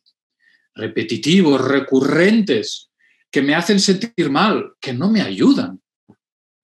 [0.74, 2.90] repetitivos, recurrentes,
[3.30, 5.82] que me hacen sentir mal, que no me ayudan.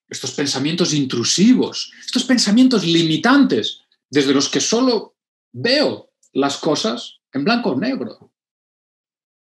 [0.08, 5.16] Estos pensamientos intrusivos, estos pensamientos limitantes, desde los que solo
[5.52, 8.32] veo las cosas en blanco o negro.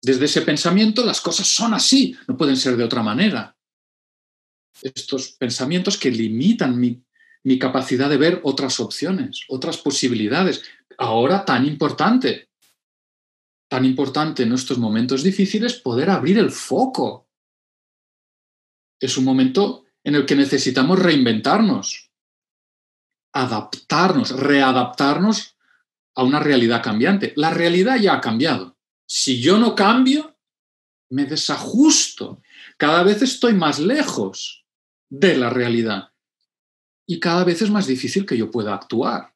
[0.00, 3.56] Desde ese pensamiento las cosas son así, no pueden ser de otra manera.
[4.80, 7.02] Estos pensamientos que limitan mi,
[7.44, 10.62] mi capacidad de ver otras opciones, otras posibilidades.
[10.98, 12.50] Ahora tan importante,
[13.68, 17.28] tan importante en estos momentos difíciles poder abrir el foco.
[19.00, 22.10] Es un momento en el que necesitamos reinventarnos,
[23.32, 25.56] adaptarnos, readaptarnos
[26.14, 27.32] a una realidad cambiante.
[27.36, 28.76] La realidad ya ha cambiado.
[29.06, 30.36] Si yo no cambio,
[31.10, 32.40] me desajusto.
[32.76, 34.64] Cada vez estoy más lejos
[35.10, 36.11] de la realidad
[37.06, 39.34] y cada vez es más difícil que yo pueda actuar.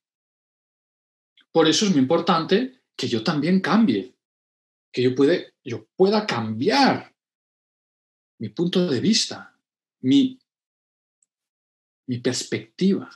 [1.53, 4.15] Por eso es muy importante que yo también cambie,
[4.93, 7.15] que yo, puede, yo pueda cambiar
[8.39, 9.59] mi punto de vista,
[10.01, 10.39] mi,
[12.07, 13.11] mi perspectiva.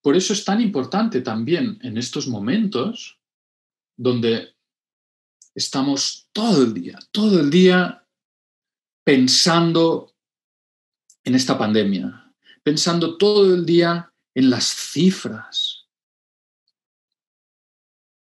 [0.00, 3.18] Por eso es tan importante también en estos momentos
[3.96, 4.54] donde
[5.54, 8.06] estamos todo el día, todo el día
[9.04, 10.14] pensando
[11.22, 12.23] en esta pandemia,
[12.64, 15.86] pensando todo el día en las cifras,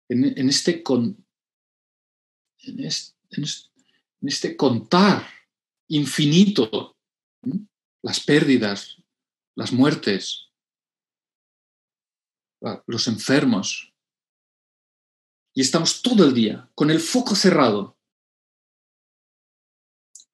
[0.07, 1.27] en, este, en,
[4.21, 5.27] este, contar
[5.87, 6.97] infinito
[8.01, 8.97] las pérdidas,
[9.55, 10.47] las muertes,
[12.87, 13.93] los enfermos.
[15.53, 17.97] Y estamos todo el día con el foco cerrado,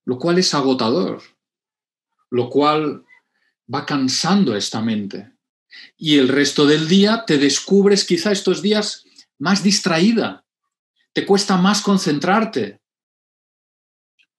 [0.05, 1.21] lo cual es agotador,
[2.29, 3.05] lo cual
[3.73, 5.33] va cansando esta mente.
[5.97, 9.05] Y el resto del día te descubres quizá estos días
[9.37, 10.45] más distraída,
[11.13, 12.81] te cuesta más concentrarte,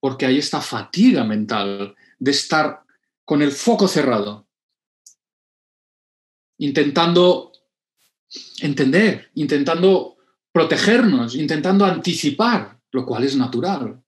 [0.00, 2.82] porque hay esta fatiga mental de estar
[3.24, 4.46] con el foco cerrado,
[6.58, 7.52] intentando
[8.60, 10.16] entender, intentando
[10.52, 14.02] protegernos, intentando anticipar, lo cual es natural,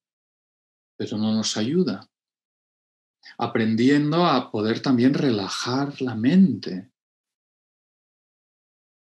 [0.97, 2.09] pero no nos ayuda
[3.37, 6.91] aprendiendo a poder también relajar la mente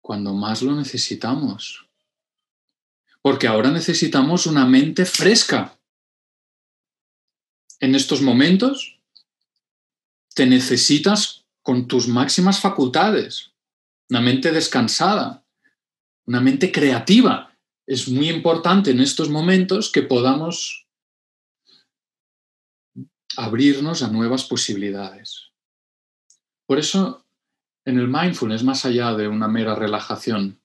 [0.00, 1.86] cuando más lo necesitamos.
[3.20, 5.78] Porque ahora necesitamos una mente fresca.
[7.78, 8.98] En estos momentos
[10.34, 13.52] te necesitas con tus máximas facultades,
[14.08, 15.44] una mente descansada,
[16.24, 17.54] una mente creativa.
[17.86, 20.87] Es muy importante en estos momentos que podamos
[23.38, 25.52] abrirnos a nuevas posibilidades.
[26.66, 27.24] Por eso,
[27.84, 30.60] en el mindfulness, más allá de una mera relajación,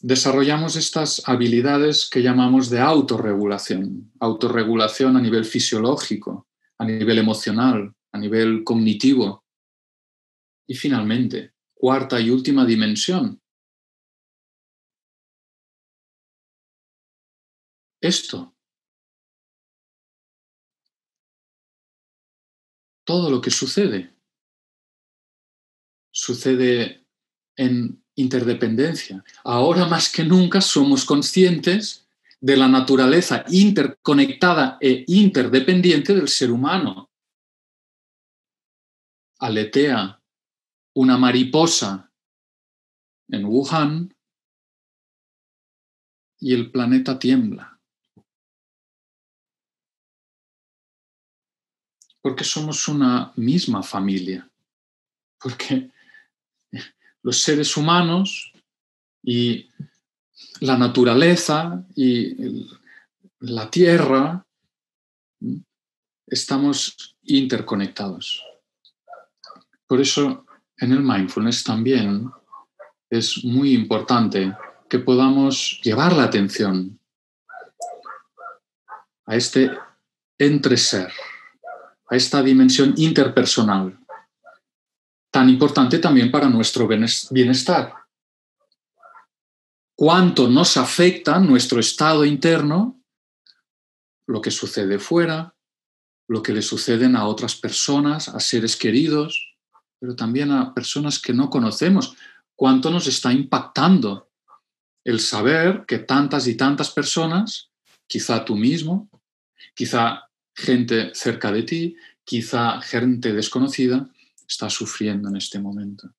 [0.00, 6.48] desarrollamos estas habilidades que llamamos de autorregulación, autorregulación a nivel fisiológico,
[6.78, 9.44] a nivel emocional, a nivel cognitivo.
[10.66, 13.40] Y finalmente, cuarta y última dimensión.
[18.00, 18.55] Esto,
[23.06, 24.14] todo lo que sucede.
[26.10, 27.06] Sucede
[27.56, 29.24] en interdependencia.
[29.44, 32.06] Ahora más que nunca somos conscientes
[32.40, 37.10] de la naturaleza interconectada e interdependiente del ser humano.
[39.38, 40.20] Aletea
[40.94, 42.10] una mariposa
[43.28, 44.14] en Wuhan
[46.38, 47.75] y el planeta tiembla.
[52.26, 54.50] Porque somos una misma familia,
[55.40, 55.92] porque
[57.22, 58.52] los seres humanos
[59.22, 59.70] y
[60.58, 62.66] la naturaleza y
[63.38, 64.44] la tierra
[66.26, 68.42] estamos interconectados.
[69.86, 70.46] Por eso
[70.78, 72.28] en el mindfulness también
[73.08, 74.52] es muy importante
[74.88, 76.98] que podamos llevar la atención
[79.26, 79.70] a este
[80.36, 81.12] entreser
[82.08, 83.98] a esta dimensión interpersonal,
[85.30, 87.94] tan importante también para nuestro bienestar.
[89.94, 93.00] Cuánto nos afecta nuestro estado interno,
[94.26, 95.54] lo que sucede fuera,
[96.28, 99.54] lo que le suceden a otras personas, a seres queridos,
[99.98, 102.16] pero también a personas que no conocemos.
[102.54, 104.30] Cuánto nos está impactando
[105.04, 107.70] el saber que tantas y tantas personas,
[108.06, 109.08] quizá tú mismo,
[109.74, 110.25] quizá
[110.56, 114.08] gente cerca de ti, quizá gente desconocida,
[114.48, 116.12] está sufriendo en este momento.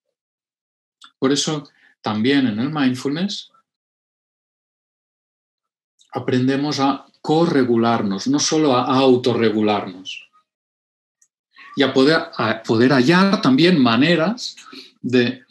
[1.18, 1.70] Por eso,
[2.02, 3.52] también en el mindfulness,
[6.12, 10.30] aprendemos a corregularnos, no solo a autorregularnos.
[11.76, 14.56] Y a poder, a poder hallar también maneras
[15.02, 15.46] de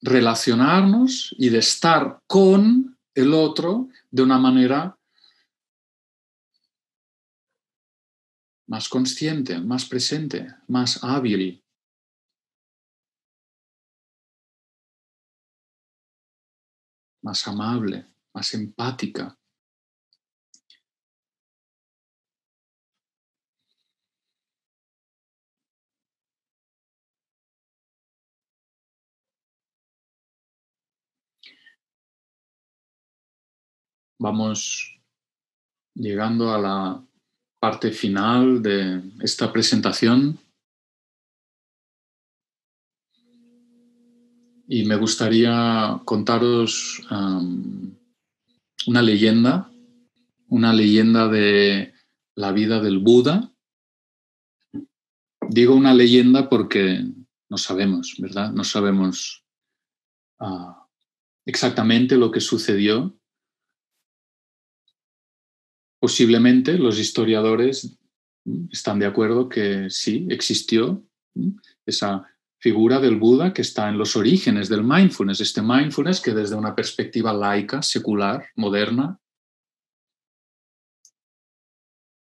[0.00, 4.97] relacionarnos y de estar con el otro de una manera
[8.68, 11.62] más consciente, más presente, más hábil.
[17.22, 19.36] más amable, más empática.
[34.20, 35.00] Vamos
[35.94, 37.07] llegando a la
[37.60, 40.38] parte final de esta presentación
[44.68, 47.02] y me gustaría contaros
[48.86, 49.70] una leyenda,
[50.48, 51.94] una leyenda de
[52.36, 53.50] la vida del Buda.
[55.48, 57.02] Digo una leyenda porque
[57.48, 58.52] no sabemos, ¿verdad?
[58.52, 59.42] No sabemos
[60.38, 60.86] ah,
[61.46, 63.17] exactamente lo que sucedió
[66.00, 67.98] Posiblemente los historiadores
[68.70, 71.04] están de acuerdo que sí, existió
[71.84, 72.26] esa
[72.60, 76.74] figura del Buda que está en los orígenes del mindfulness, este mindfulness que desde una
[76.74, 79.18] perspectiva laica, secular, moderna,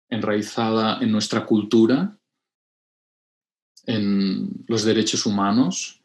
[0.08, 2.16] enraizada en nuestra cultura,
[3.86, 6.02] en los derechos humanos,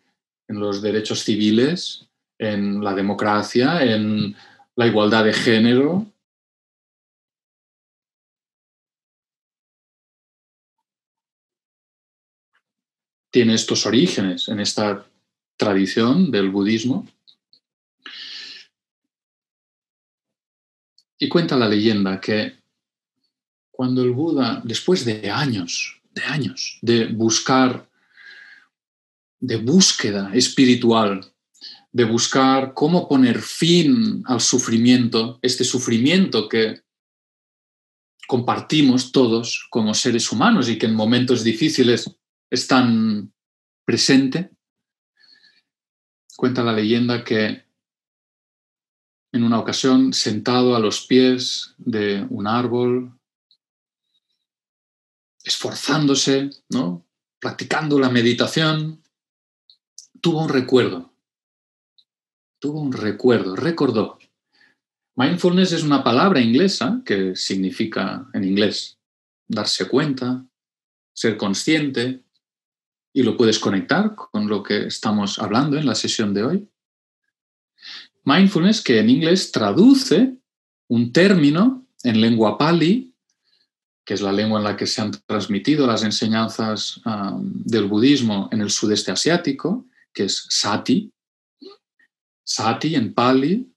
[0.47, 2.07] en los derechos civiles,
[2.39, 4.35] en la democracia, en
[4.75, 6.11] la igualdad de género,
[13.37, 15.05] tiene estos orígenes en esta
[15.57, 17.07] tradición del budismo.
[21.19, 22.55] Y cuenta la leyenda que
[23.69, 27.87] cuando el Buda, después de años, de años, de buscar,
[29.39, 31.23] de búsqueda espiritual,
[31.91, 36.81] de buscar cómo poner fin al sufrimiento, este sufrimiento que
[38.25, 42.17] compartimos todos como seres humanos y que en momentos difíciles
[42.49, 43.33] es tan
[43.85, 44.51] presente.
[46.35, 47.65] Cuenta la leyenda que
[49.31, 53.19] en una ocasión, sentado a los pies de un árbol,
[55.43, 57.05] esforzándose, ¿no?
[57.39, 59.03] practicando la meditación,
[60.21, 61.13] tuvo un recuerdo.
[62.59, 64.17] Tuvo un recuerdo, recordó.
[65.15, 68.99] Mindfulness es una palabra inglesa que significa en inglés
[69.47, 70.45] darse cuenta,
[71.13, 72.23] ser consciente,
[73.17, 76.69] y lo puedes conectar con lo que estamos hablando en la sesión de hoy.
[78.25, 80.37] Mindfulness, que en inglés traduce
[80.87, 83.11] un término en lengua pali,
[84.05, 87.01] que es la lengua en la que se han transmitido las enseñanzas
[87.41, 91.11] del budismo en el sudeste asiático, que es sati.
[92.43, 93.67] Sati en pali,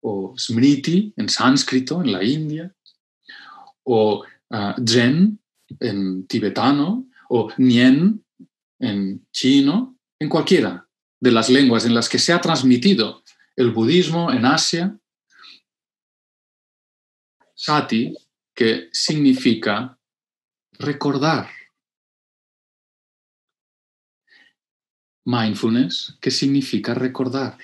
[0.00, 2.74] o smriti en sánscrito, en la India,
[3.84, 4.24] o
[4.84, 5.38] zen
[5.78, 8.25] en tibetano, o nien
[8.78, 10.88] en chino, en cualquiera
[11.20, 13.22] de las lenguas en las que se ha transmitido
[13.56, 14.98] el budismo en Asia,
[17.54, 18.14] sati,
[18.54, 19.98] que significa
[20.72, 21.50] recordar.
[25.24, 27.58] Mindfulness, que significa recordar.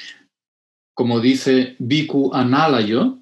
[0.95, 3.21] Como dice Bhikkhu Analayo,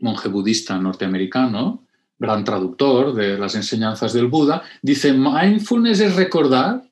[0.00, 1.86] monje budista norteamericano,
[2.18, 6.89] gran traductor de las enseñanzas del Buda, dice, mindfulness es recordar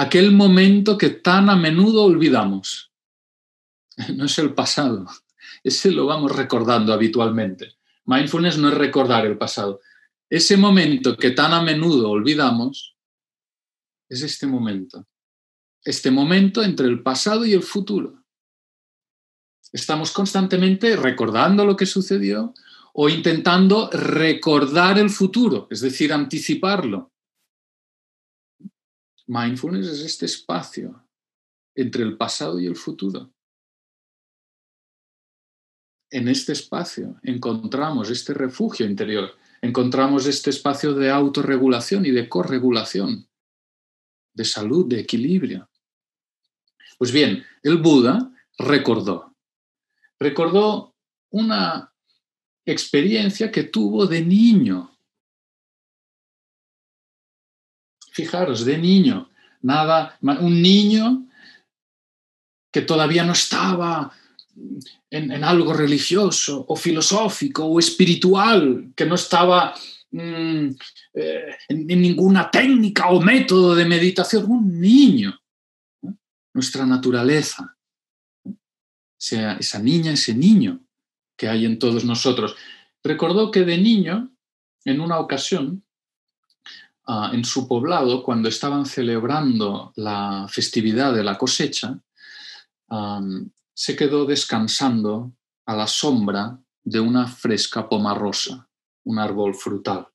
[0.00, 2.90] aquel momento que tan a menudo olvidamos.
[4.16, 5.06] No es el pasado,
[5.64, 7.76] ese lo vamos recordando habitualmente.
[8.06, 9.80] Mindfulness no es recordar el pasado.
[10.30, 12.96] Ese momento que tan a menudo olvidamos
[14.08, 15.06] es este momento.
[15.84, 18.24] Este momento entre el pasado y el futuro.
[19.72, 22.54] Estamos constantemente recordando lo que sucedió
[22.94, 27.12] o intentando recordar el futuro, es decir, anticiparlo.
[29.30, 31.06] Mindfulness es este espacio
[31.76, 33.32] entre el pasado y el futuro.
[36.10, 39.30] En este espacio encontramos este refugio interior,
[39.62, 43.28] encontramos este espacio de autorregulación y de corregulación,
[44.34, 45.70] de salud, de equilibrio.
[46.98, 49.36] Pues bien, el Buda recordó,
[50.18, 50.96] recordó
[51.30, 51.94] una
[52.64, 54.98] experiencia que tuvo de niño
[58.20, 59.30] Fijaros, de niño,
[59.62, 61.26] nada, un niño
[62.70, 64.12] que todavía no estaba
[65.10, 69.74] en, algo religioso o filosófico o espiritual, que no estaba
[70.10, 70.66] mm,
[71.14, 74.44] eh, en, ninguna técnica o método de meditación.
[74.50, 75.40] Un niño,
[76.52, 77.74] nuestra naturaleza,
[79.18, 80.84] sea esa niña, ese niño
[81.38, 82.54] que hay en todos nosotros.
[83.02, 84.30] Recordó que de niño,
[84.84, 85.82] en una ocasión,
[87.10, 92.00] ah, en su poblado, cuando estaban celebrando la festividad de la cosecha,
[93.72, 95.32] se quedó descansando
[95.66, 98.68] a la sombra de una fresca pomarosa,
[99.04, 100.08] un árbol frutal,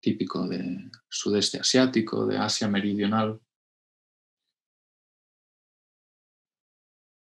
[0.00, 3.40] típico del sudeste asiático, de Asia meridional.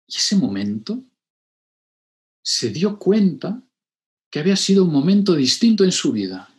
[0.07, 1.03] Y ese momento
[2.43, 3.63] se dio cuenta
[4.31, 6.50] que había sido un momento distinto en su vida.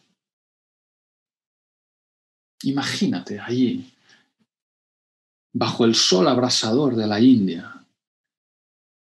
[2.63, 3.91] Imagínate allí,
[5.53, 7.85] bajo el sol abrasador de la India,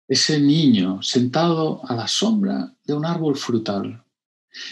[0.08, 4.04] ese niño sentado a la sombra de un árbol frutal.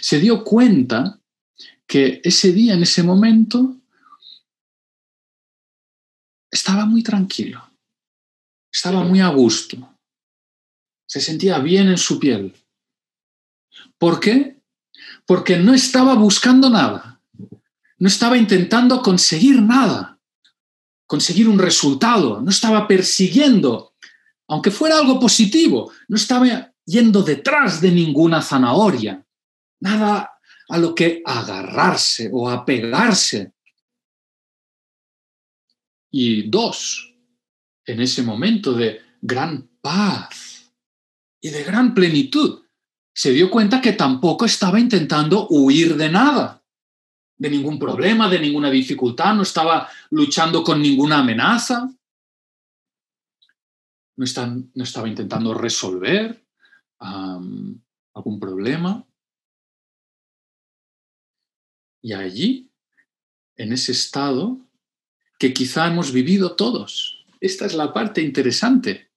[0.01, 1.19] Se dio cuenta
[1.85, 3.75] que ese día, en ese momento,
[6.49, 7.63] estaba muy tranquilo,
[8.71, 9.95] estaba muy a gusto,
[11.05, 12.55] se sentía bien en su piel.
[13.99, 14.57] ¿Por qué?
[15.25, 17.16] Porque no estaba buscando nada,
[17.99, 20.19] no estaba intentando conseguir nada,
[21.05, 23.93] conseguir un resultado, no estaba persiguiendo
[24.47, 29.25] aunque fuera algo positivo, no estaba yendo detrás de ninguna zanahoria,
[29.81, 30.39] nada
[30.69, 33.53] a lo que agarrarse o apegarse.
[36.09, 37.13] Y dos,
[37.85, 40.71] en ese momento de gran paz
[41.41, 42.63] y de gran plenitud,
[43.13, 46.56] se dio cuenta que tampoco estaba intentando huir de nada,
[47.37, 51.89] de ningún problema, de ninguna dificultad, no estaba luchando con ninguna amenaza,
[54.15, 54.25] no,
[54.83, 56.43] estaba intentando resolver
[56.99, 59.05] algún problema.
[62.01, 62.71] Y allí,
[63.55, 64.59] en ese estado
[65.37, 69.11] que quizá hemos vivido todos, esta es la parte interesante.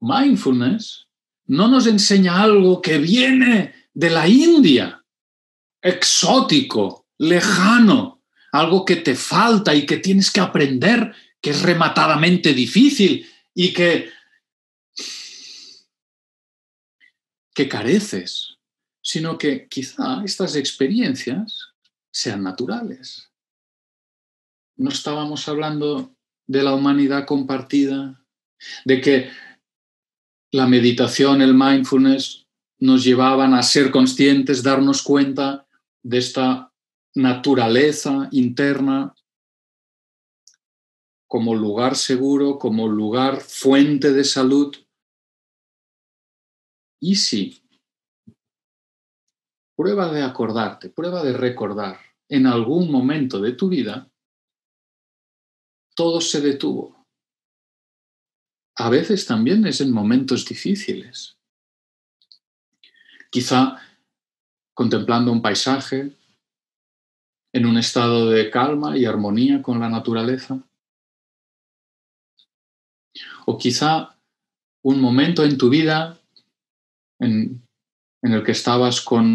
[0.00, 1.06] Mindfulness
[1.46, 5.04] no nos enseña algo que viene de la India,
[5.82, 13.26] exótico, lejano, algo que te falta y que tienes que aprender, que es rematadamente difícil
[13.54, 14.10] y que,
[17.54, 18.58] que careces,
[19.02, 21.72] sino que quizá estas experiencias
[22.10, 23.30] sean naturales.
[24.76, 26.14] No estábamos hablando
[26.46, 28.24] de la humanidad compartida,
[28.84, 29.30] de que
[30.50, 32.46] la meditación, el mindfulness
[32.78, 35.66] nos llevaban a ser conscientes, darnos cuenta
[36.02, 36.71] de esta
[37.14, 39.14] naturaleza interna
[41.26, 44.76] como lugar seguro, como lugar fuente de salud.
[47.00, 47.62] Y si,
[49.74, 51.98] prueba de acordarte, prueba de recordar
[52.28, 54.10] en algún momento de tu vida,
[55.94, 57.06] todo se detuvo.
[58.76, 61.38] A veces también es en momentos difíciles.
[63.30, 63.78] Quizá
[64.74, 66.16] contemplando un paisaje,
[67.52, 70.62] en un estado de calma y armonía con la naturaleza
[73.46, 74.16] o quizá
[74.82, 76.18] un momento en tu vida
[77.18, 77.62] en,
[78.22, 79.26] el que estabas con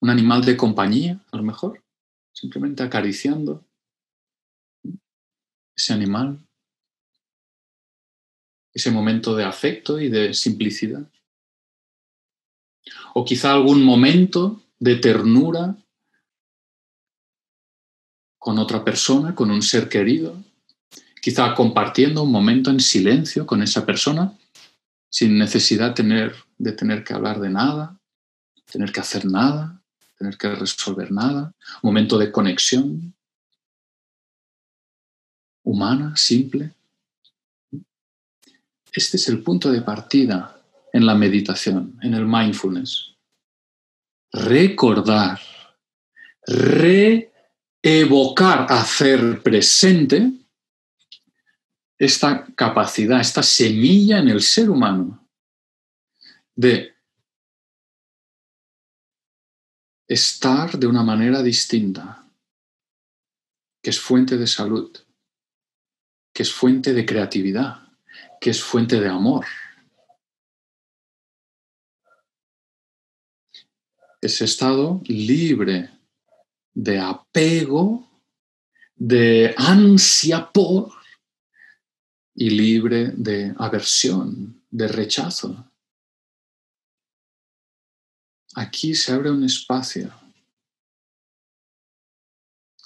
[0.00, 1.82] un animal de compañía, a lo mejor,
[2.32, 3.64] simplemente acariciando
[5.74, 6.38] ese animal,
[8.74, 11.10] ese momento de afecto y de simplicidad.
[13.14, 15.76] O quizá algún momento de ternura
[18.46, 20.40] con otra persona, con un ser querido,
[21.20, 24.38] quizá compartiendo un momento en silencio con esa persona,
[25.10, 27.98] sin necesidad de tener que hablar de nada,
[28.70, 29.82] tener que hacer nada,
[30.16, 33.16] tener que resolver nada, un momento de conexión
[35.64, 36.72] humana, simple.
[38.92, 43.12] Este es el punto de partida en la meditación, en el mindfulness.
[44.30, 45.40] Recordar,
[47.86, 50.32] reevocar, hacer presente
[51.96, 55.24] esta capacidad, esta semilla en el ser humano
[56.56, 56.96] de
[60.08, 62.28] estar de una manera distinta,
[63.80, 64.90] que es fuente de salud,
[66.34, 67.86] que es fuente de creatividad,
[68.40, 69.46] que es fuente de amor.
[74.20, 75.95] Ese estado libre
[76.76, 78.06] de apego,
[78.94, 80.92] de ansia por,
[82.34, 85.72] y libre de aversión, de rechazo.
[88.54, 90.12] Aquí se abre un espacio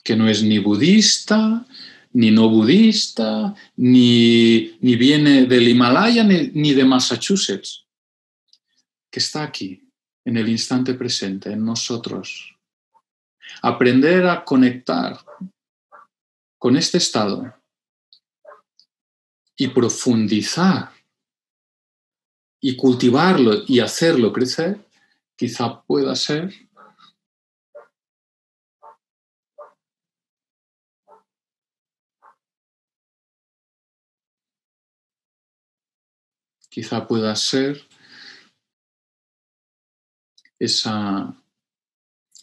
[0.05, 1.67] que no es ni budista,
[2.13, 7.87] ni no budista, ni, viene del Himalaya, ni de Massachusetts,
[9.11, 9.91] que está aquí,
[10.25, 12.60] en el instante presente, en nosotros.
[13.63, 15.19] Aprender a conectar
[16.59, 17.55] con este estado
[19.57, 20.93] y profundizar
[22.63, 24.87] y cultivarlo y hacerlo crecer,
[25.37, 26.53] quizá pueda ser
[36.71, 37.85] quizá pueda ser
[40.59, 41.35] esa,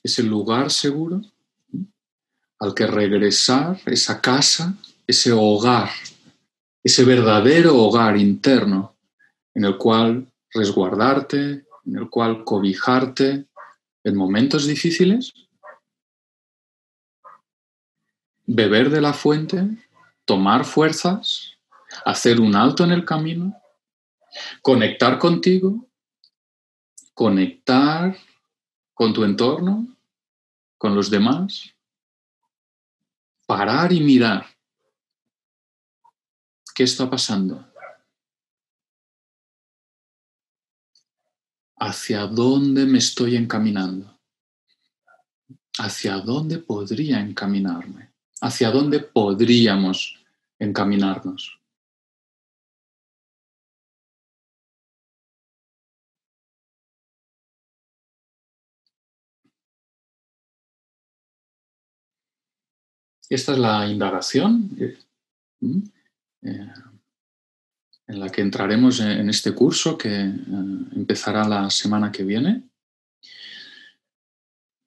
[0.03, 1.21] ese lugar seguro
[2.59, 4.75] al que regresar, esa casa,
[5.05, 5.89] ese hogar,
[6.83, 8.95] ese verdadero hogar interno
[9.53, 13.45] en el cual resguardarte, en el cual cobijarte
[14.03, 15.33] en momentos difíciles,
[18.45, 19.67] beber de la fuente,
[20.25, 21.57] tomar fuerzas,
[22.05, 23.55] hacer un alto en el camino,
[24.61, 25.85] conectar contigo,
[27.13, 28.17] conectar
[28.97, 29.95] con tu entorno,
[30.75, 31.71] con los demás,
[33.45, 34.43] parar y mirar
[36.73, 37.63] qué está pasando.
[41.75, 44.19] ¿Hacia dónde me estoy encaminando?
[45.77, 48.09] ¿Hacia dónde podría encaminarme?
[48.41, 50.17] ¿Hacia dónde podríamos
[50.57, 51.56] encaminarnos?
[63.29, 64.97] Esta es la indagación eh,
[66.43, 66.71] eh,
[68.07, 70.33] en la que entraremos en este curso que eh,
[70.95, 72.63] empezará la semana que viene.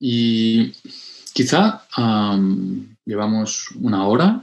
[0.02, 0.72] Y
[1.34, 1.86] quizá
[3.04, 4.42] llevamos una hora,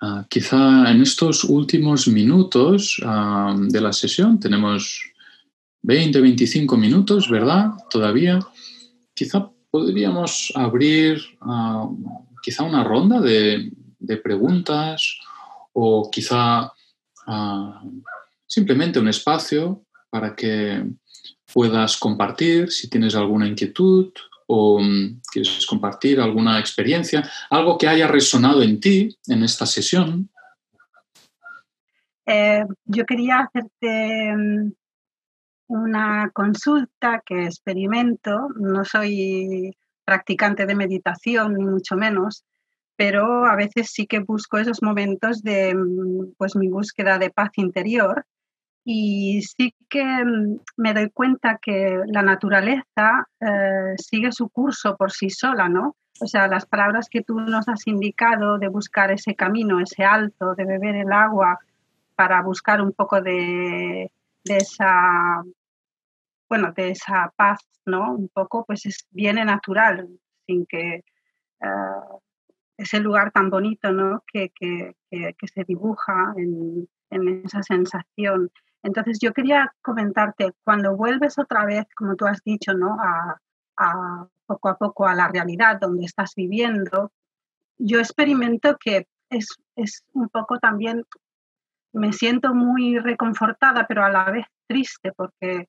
[0.00, 5.12] ah, quizá en estos últimos minutos de la sesión, tenemos
[5.82, 7.72] 20, 25 minutos, ¿verdad?
[7.90, 8.40] Todavía.
[9.12, 11.20] Quizá podríamos abrir
[12.44, 13.72] quizá una ronda de,
[14.22, 15.18] preguntas
[15.72, 16.70] o quizá
[17.26, 17.82] ah,
[18.46, 20.84] simplemente un espacio para que
[21.52, 24.12] puedas compartir si tienes alguna inquietud
[24.46, 30.28] o mm, quieres compartir alguna experiencia, algo que haya resonado en ti en esta sesión.
[32.26, 34.72] Eh, yo quería hacerte mm,
[35.68, 38.48] una consulta que experimento.
[38.56, 39.74] No soy
[40.04, 42.44] practicante de meditación, ni mucho menos,
[42.96, 47.50] pero a veces sí que busco esos momentos de mm, pues, mi búsqueda de paz
[47.56, 48.24] interior
[48.84, 55.10] y sí que mm, me doy cuenta que la naturaleza eh, sigue su curso por
[55.12, 55.96] sí sola, ¿no?
[56.20, 60.54] O sea, las palabras que tú nos has indicado de buscar ese camino, ese alto,
[60.54, 61.58] de beber el agua
[62.14, 64.12] para buscar un poco de,
[64.44, 65.42] de esa
[66.54, 68.14] bueno, de esa paz, ¿no?
[68.14, 70.08] Un poco, pues es, viene natural,
[70.46, 71.02] sin que
[71.60, 72.20] uh,
[72.76, 74.22] ese lugar tan bonito, ¿no?
[74.32, 76.88] Que, que, que, se dibuja en,
[77.44, 78.52] esa sensación.
[78.84, 82.96] Entonces yo quería comentarte, cuando vuelves otra vez, como tú has dicho, ¿no?
[83.00, 83.36] A,
[83.76, 87.10] a poco a poco a la realidad donde estás viviendo,
[87.78, 91.04] yo experimento que es, es un poco también,
[91.92, 95.68] me siento muy reconfortada, pero a la vez triste, porque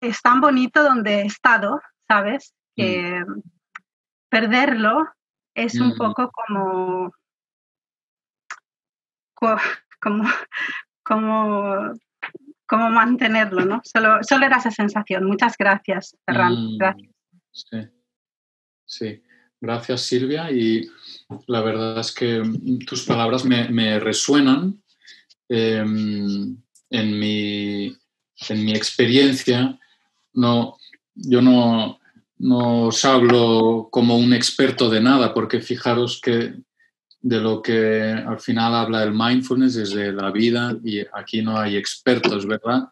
[0.00, 2.54] es tan bonito donde he estado, ¿sabes?
[2.76, 3.42] Que mm.
[4.28, 5.08] perderlo
[5.54, 5.96] es un mm.
[5.96, 7.12] poco como,
[9.34, 9.58] como,
[11.02, 11.92] como,
[12.66, 13.80] como mantenerlo, ¿no?
[13.84, 15.24] Solo, solo era esa sensación.
[15.24, 16.52] Muchas gracias, Ferran.
[16.52, 16.78] Mm.
[16.78, 17.12] Gracias.
[17.52, 17.78] Sí.
[18.86, 19.24] sí.
[19.60, 20.50] Gracias, Silvia.
[20.50, 20.88] Y
[21.46, 22.42] la verdad es que
[22.86, 24.82] tus palabras me, resuenan
[25.48, 26.56] em,
[26.90, 27.96] en, mi,
[28.48, 29.78] en mi experiencia
[30.38, 30.76] no,
[31.14, 31.98] yo no,
[32.38, 36.54] no os hablo como un experto de nada, porque fijaros que
[37.20, 41.58] de lo que al final habla el mindfulness es de la vida y aquí no
[41.58, 42.88] hay expertos, ¿verdad?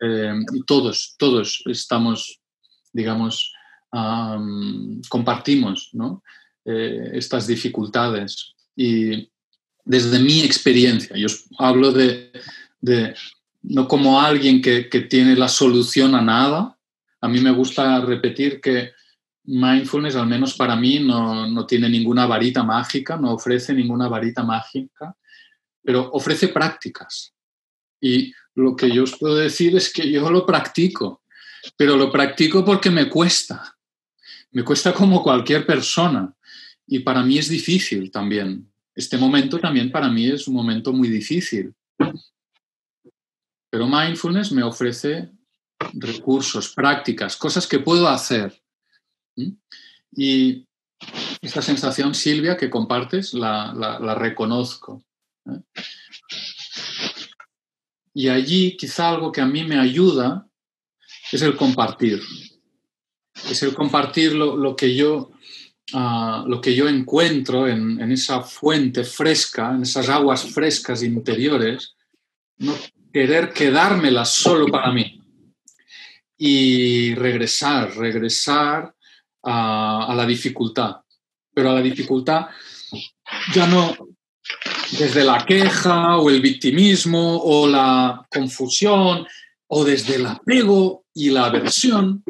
[0.00, 0.32] Eh,
[0.66, 2.40] todos, todos estamos,
[2.92, 3.52] digamos,
[5.08, 6.22] compartimos ¿no?
[6.64, 9.30] Eh, estas dificultades y
[9.84, 11.28] desde mi experiencia, yo
[11.58, 12.30] hablo de,
[12.80, 13.14] de
[13.62, 16.77] no como alguien que, que tiene la solución a nada,
[17.20, 18.92] a mí me gusta repetir que
[19.44, 25.16] mindfulness, al menos para mí, no, tiene ninguna varita mágica, no ofrece ninguna varita mágica.
[25.82, 27.32] pero ofrece prácticas.
[28.00, 31.22] Y lo que yo os puedo decir es que yo lo practico,
[31.76, 33.74] pero lo practico porque me cuesta.
[34.50, 36.34] Me cuesta como cualquier persona.
[36.86, 38.70] Y para mí es difícil también.
[38.94, 41.72] Este momento también para mí es un momento muy difícil.
[43.70, 45.30] Pero mindfulness me ofrece
[45.94, 48.60] recursos, prácticas, cosas que puedo hacer.
[50.12, 50.66] Y
[51.40, 55.04] esta sensación, Silvia, que compartes, la, reconozco.
[55.46, 55.60] ¿eh?
[58.14, 60.48] Y allí quizá algo que a mí me ayuda
[61.30, 62.20] es el compartir.
[63.48, 65.30] Es el compartir lo, que, yo,
[65.94, 71.94] ah, lo que yo encuentro en, en, esa fuente fresca, en esas aguas frescas interiores,
[72.56, 72.74] no
[73.12, 75.17] querer quedármelas solo para mí.
[76.38, 78.94] Y regresar, regresar
[79.42, 80.96] a, la dificultad,
[81.52, 82.46] pero a la dificultad
[83.52, 83.96] ya no
[84.98, 89.26] desde la queja o el victimismo o la confusión
[89.66, 92.24] o desde el apego y la aversión,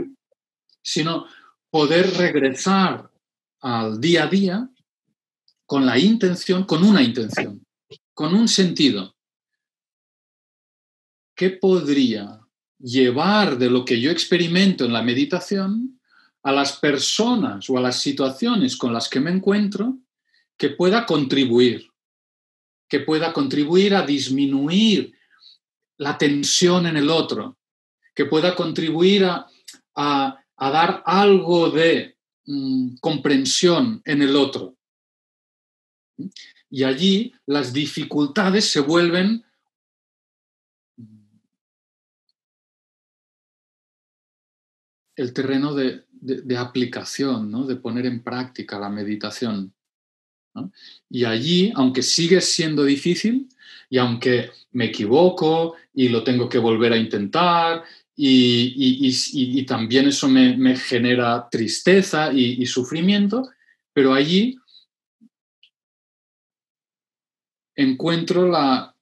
[0.83, 1.27] sino
[1.71, 3.11] poder regresar
[3.61, 4.69] al día a día
[5.67, 7.65] con la intención, con una intención,
[8.15, 9.15] con un sentido.
[11.37, 12.38] ¿Qué podría
[12.79, 16.01] llevar de lo que yo experimento en la meditación
[16.43, 19.99] a las personas o a las situaciones con las que me encuentro
[20.57, 21.91] que pueda contribuir,
[22.89, 25.13] que pueda contribuir a disminuir
[25.99, 27.59] la tensión en el otro,
[28.15, 29.47] que pueda contribuir a,
[30.57, 32.17] dar algo de
[32.47, 34.77] mm, comprensión en el otro.
[36.71, 39.45] Y allí las dificultades se vuelven
[45.19, 47.67] el terreno de, de, aplicación, ¿no?
[47.67, 49.75] de poner en práctica la meditación.
[51.11, 53.49] Y allí, aunque sigue siendo difícil
[53.91, 57.85] y aunque me equivoco y lo tengo que volver a intentar
[58.17, 63.49] y, también eso me, genera tristeza y, sufrimiento,
[63.93, 64.57] pero allí
[67.75, 68.95] encuentro la,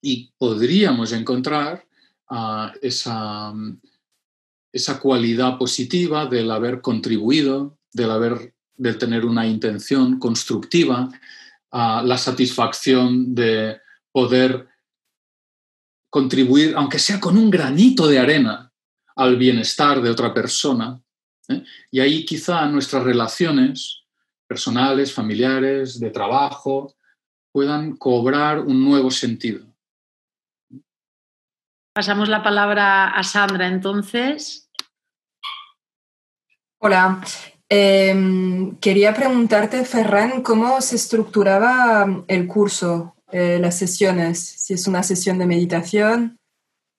[0.00, 1.84] y podríamos encontrar
[2.28, 3.52] ah, esa,
[4.72, 11.10] esa cualidad positiva del haber contribuido, del haber del tener una intención constructiva,
[11.70, 13.78] la satisfacción de
[14.12, 14.68] poder
[16.10, 18.72] contribuir, aunque sea con un granito de arena,
[19.16, 21.02] al bienestar de otra persona.
[21.48, 21.62] ¿eh?
[21.90, 24.04] Y ahí quizá nuestras relaciones
[24.46, 26.94] personales, familiares, de trabajo,
[27.52, 29.66] puedan cobrar un nuevo sentido.
[31.98, 34.70] Pasamos la palabra a Sandra entonces.
[36.78, 37.20] Hola.
[37.68, 44.38] Em, quería preguntarte, Ferran, ¿cómo se estructuraba el curso, eh, las sesiones?
[44.38, 46.38] Si es una sesión de meditación,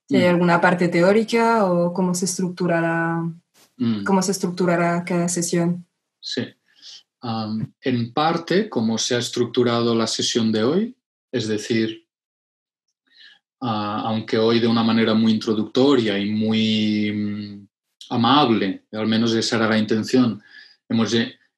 [0.10, 0.34] si hay mm.
[0.34, 3.24] alguna parte teórica o cómo se estructurará,
[3.78, 4.04] mm.
[4.04, 5.88] cómo se estructurará cada sesión.
[6.20, 6.46] Sí.
[7.22, 10.98] en parte, como se ha estructurado la sesión de hoy,
[11.32, 12.09] es decir,
[13.62, 17.68] aunque hoy de una manera muy introductoria y muy mm,
[18.10, 20.42] amable, al menos esa era la intención,
[20.88, 21.14] hemos,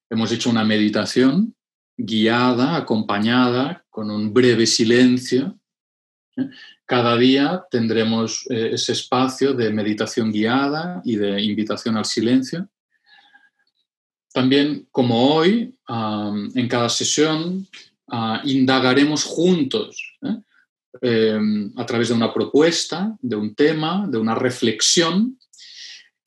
[0.10, 1.56] hemos hecho una meditación
[1.98, 5.60] guiada, acompañada, con un breve silencio.
[6.38, 6.50] ¿eh?
[6.86, 12.68] Cada día tendremos eh, ese espacio de meditación guiada y de invitación al silencio.
[14.34, 17.68] También, como hoy, en cada sesión
[18.08, 20.11] ah, indagaremos juntos
[21.00, 25.40] Em, a través de una propuesta, de un tema, de una reflexión.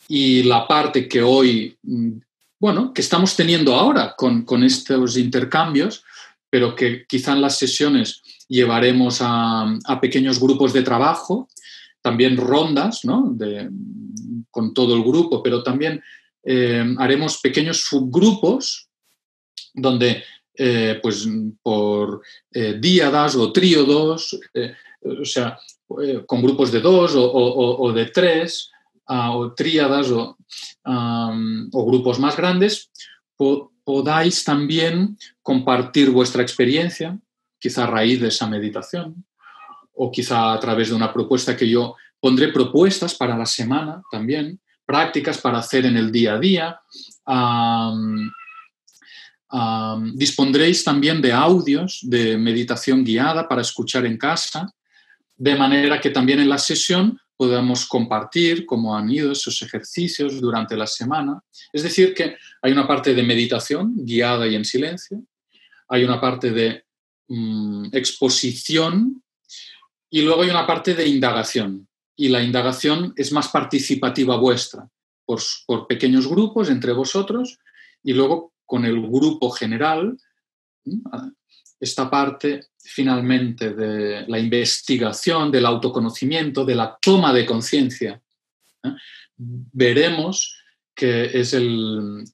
[0.09, 2.13] Y la parte que hoy, mm,
[2.59, 6.03] bueno, que estamos teniendo ahora con, estos intercambios,
[6.49, 11.49] pero que quizá en las sesiones llevaremos a, pequeños grupos de trabajo,
[12.01, 13.37] también rondas, ¿no?
[14.51, 16.03] con todo el grupo, pero también
[16.43, 18.89] em, haremos pequeños subgrupos
[19.75, 20.23] donde
[20.57, 21.29] eh, pues
[21.63, 25.59] por eh, díadas o tríodos, eh, o sea,
[26.27, 28.71] con grupos de dos o, de tres,
[29.07, 30.37] ah, o tríadas o,
[31.73, 32.91] grupos más grandes,
[33.85, 37.19] podáis también compartir vuestra experiencia,
[37.59, 39.25] quizá a raíz de esa meditación,
[39.93, 44.61] o quizá a través de una propuesta que yo pondré propuestas para la semana también,
[44.87, 46.81] prácticas para hacer en el día a día
[50.15, 54.73] dispondréis también de audios de meditación guiada para escuchar en casa,
[55.37, 60.77] de manera que también en la sesión podamos compartir cómo han ido esos ejercicios durante
[60.77, 61.41] la semana.
[61.73, 65.23] Es decir, que hay una parte de meditación guiada y en silencio,
[65.89, 66.85] hay una parte de
[67.29, 69.23] mm, exposición
[70.11, 71.89] y luego hay una parte de indagación.
[72.17, 74.89] Y la indagación es más participativa vuestra,
[75.25, 77.59] por, por pequeños grupos entre vosotros
[78.05, 80.17] y luego con el grupo general,
[81.81, 88.21] esta parte finalmente de la investigación, del autoconocimiento, de la toma de conciencia,
[89.37, 90.59] veremos
[90.95, 92.25] que es el,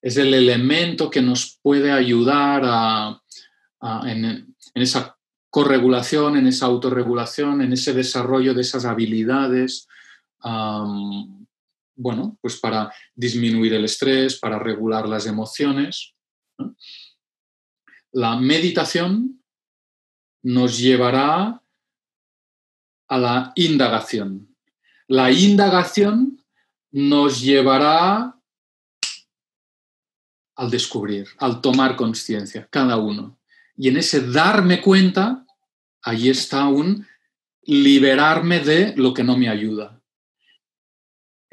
[0.00, 3.20] es el elemento que nos puede ayudar a,
[4.06, 5.16] en, esa
[5.50, 9.88] corregulación, en esa autorregulación, en ese desarrollo de esas habilidades,
[11.96, 16.14] bueno, pues para disminuir el estrés, para regular las emociones.
[18.12, 19.42] La meditación
[20.42, 21.62] nos llevará
[23.08, 24.54] a la indagación.
[25.08, 26.42] La indagación
[26.90, 28.38] nos llevará
[30.56, 33.38] al descubrir, al tomar conciencia, cada uno.
[33.76, 35.44] Y en ese darme cuenta,
[36.02, 37.06] ahí está un
[37.62, 39.95] liberarme de lo que no me ayuda.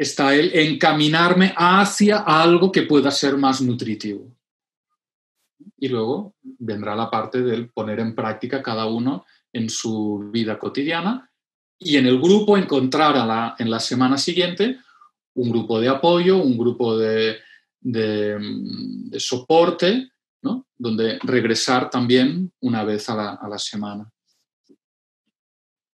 [0.04, 4.36] Está el encaminarme hacia algo que pueda ser más nutritivo.
[5.78, 11.32] Y luego vendrá la parte del poner en práctica cada uno en su vida cotidiana
[11.80, 14.80] y en el grupo encontrar en la semana siguiente
[15.36, 17.38] un grupo de apoyo, un grupo de,
[17.80, 20.10] de, soporte,
[20.42, 20.68] ¿no?
[20.78, 23.16] donde regresar también una vez a
[23.48, 24.10] la, semana.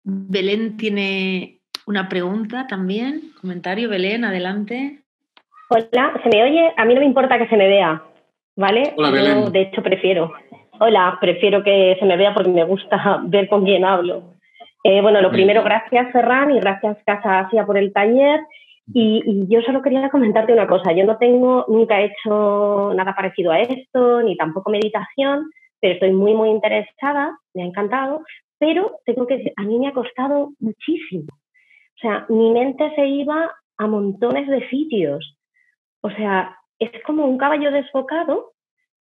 [0.05, 1.56] Belén tiene
[1.87, 3.33] una pregunta también.
[3.41, 5.01] Comentario, Belén, adelante.
[5.69, 6.73] Hola, ¿se me oye?
[6.77, 8.03] A mí no me importa que se me vea,
[8.57, 8.93] ¿vale?
[8.97, 9.53] Hola, Belén.
[9.53, 10.33] de hecho, prefiero.
[10.79, 14.35] Hola, prefiero que se me vea porque me gusta ver con quién hablo.
[14.85, 18.41] Eh, bueno, lo primero, gracias Ferran y gracias Casa Asia por el taller.
[18.95, 20.93] Y, yo solo quería comentarte una cosa.
[20.93, 26.13] Yo no tengo, nunca he hecho nada parecido a esto, ni tampoco meditación, pero estoy
[26.13, 28.23] muy, muy interesada, me ha encantado,
[28.59, 31.27] pero tengo que decir, a mí me ha costado muchísimo.
[31.97, 35.37] O sea, mi mente se iba a montones de sitios.
[36.03, 38.53] O sea, es como un caballo desbocado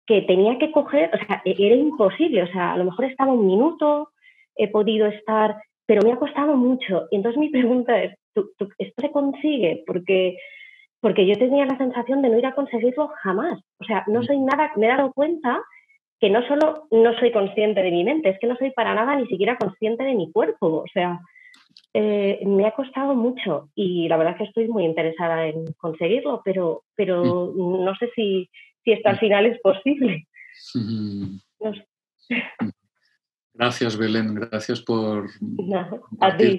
[0.07, 2.43] que tenía que coger, o sea, e-, era imposible.
[2.43, 4.11] O sea, a lo mejor estaba un minuto,
[4.57, 7.07] he podido estar, pero me ha costado mucho.
[7.11, 10.39] Y entonces mi pregunta es, esto se consigue porque,
[11.01, 13.61] porque yo tenía la sensación de no ir a conseguirlo jamás.
[13.81, 15.61] O sea, no soy nada, me he dado cuenta
[16.21, 19.15] que no solo no soy consciente de mi mente, es que no soy para nada
[19.15, 20.67] ni siquiera consciente de mi cuerpo.
[20.67, 21.21] O sea,
[22.01, 26.43] eh, me ha costado mucho y la verdad es que estoy muy interesada en conseguirlo,
[26.45, 28.49] pero, pero no sé si,
[28.85, 30.29] si esto al final es posible.
[33.53, 34.33] Gracias, Belén.
[34.33, 35.29] Gracias por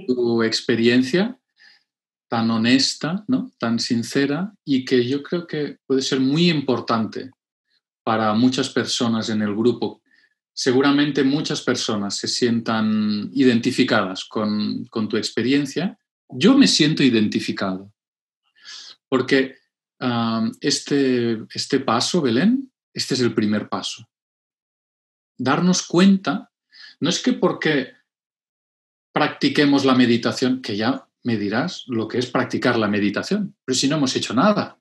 [0.05, 1.39] tu experiencia
[2.27, 3.49] tan honesta, ¿no?
[3.57, 7.31] tan sincera y que yo creo que puede ser muy importante
[8.03, 10.01] para muchas personas en el grupo.
[10.53, 15.97] Seguramente muchas personas se sientan identificadas con, tu experiencia.
[16.29, 17.91] Yo me siento identificado
[19.07, 19.55] porque
[20.61, 24.07] este, este paso, Belén, este es el primer paso.
[25.37, 26.51] Darnos cuenta,
[26.99, 27.93] no es que porque
[29.11, 33.55] practiquemos la meditación, que ya me dirás lo que es practicar la meditación.
[33.65, 34.77] Pero si no hemos hecho nada,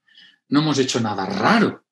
[0.49, 1.85] no hemos hecho nada raro,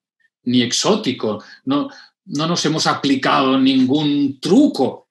[0.45, 1.91] ni exótico, no,
[2.27, 5.09] no nos hemos aplicado ningún truco.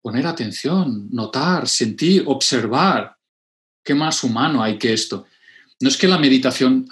[0.00, 3.16] Poner atención, notar, sentir, observar.
[3.82, 5.26] ¿Qué más humano hay que esto?
[5.80, 6.86] No es que la meditación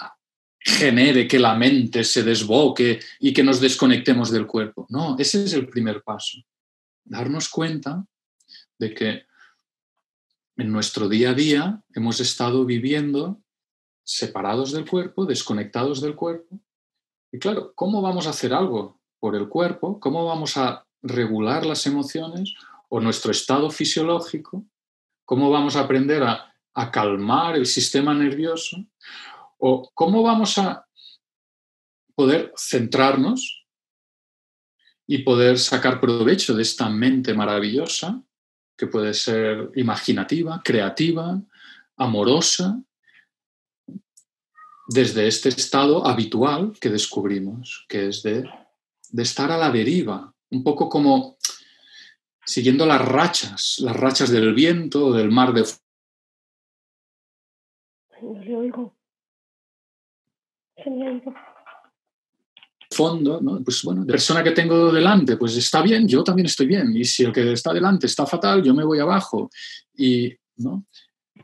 [0.59, 4.87] genere que la mente se desboque y que nos desconectemos del cuerpo.
[4.91, 6.39] No, ese es el primer paso.
[7.05, 8.07] Darnos cuenta
[8.78, 9.22] de que
[10.57, 13.43] en nuestro día a día hemos estado viviendo
[14.05, 16.61] separados del cuerpo, desconectados del cuerpo.
[17.33, 20.01] Y claro, ¿cómo vamos a hacer algo por el cuerpo?
[20.01, 22.55] ¿Cómo vamos a regular las emociones
[22.89, 24.64] o nuestro estado fisiológico?
[25.25, 26.49] ¿Cómo vamos a aprender a,
[26.91, 28.85] calmar el sistema nervioso?
[29.59, 30.85] ¿O cómo vamos a
[32.16, 33.64] poder centrarnos
[35.07, 38.20] y poder sacar provecho de esta mente maravillosa
[38.77, 41.41] que puede ser imaginativa, creativa,
[41.97, 42.83] amorosa,
[44.89, 48.51] desde este estado habitual que descubrimos, que es de,
[49.17, 51.37] estar a la deriva, un poco como
[52.45, 55.65] siguiendo las rachas, las rachas del viento del mar de...
[58.23, 58.97] No le oigo
[62.93, 63.63] fondo, ¿no?
[63.65, 66.95] pues bueno, la persona que tengo delante, pues está bien, yo también estoy bien.
[66.95, 69.51] Y si el que está delante está fatal, yo me voy abajo.
[69.97, 70.87] Y ¿no?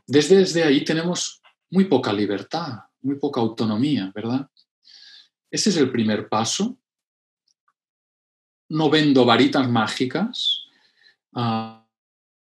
[0.05, 1.41] desde, desde ahí tenemos
[1.71, 4.47] muy poca libertad, muy poca autonomía, ¿verdad?
[5.51, 6.77] Ese es el primer paso.
[8.69, 10.65] No vendo varitas mágicas,
[11.33, 11.85] ah,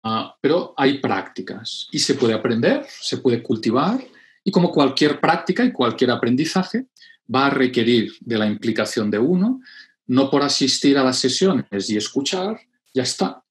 [0.02, 4.04] ah, pero hay prácticas y se puede aprender, se puede cultivar
[4.44, 6.86] y como cualquier práctica y cualquier aprendizaje
[7.32, 9.60] va a requerir de la implicación de uno,
[10.06, 12.60] no por asistir a las sesiones y escuchar,
[12.94, 13.42] ya está.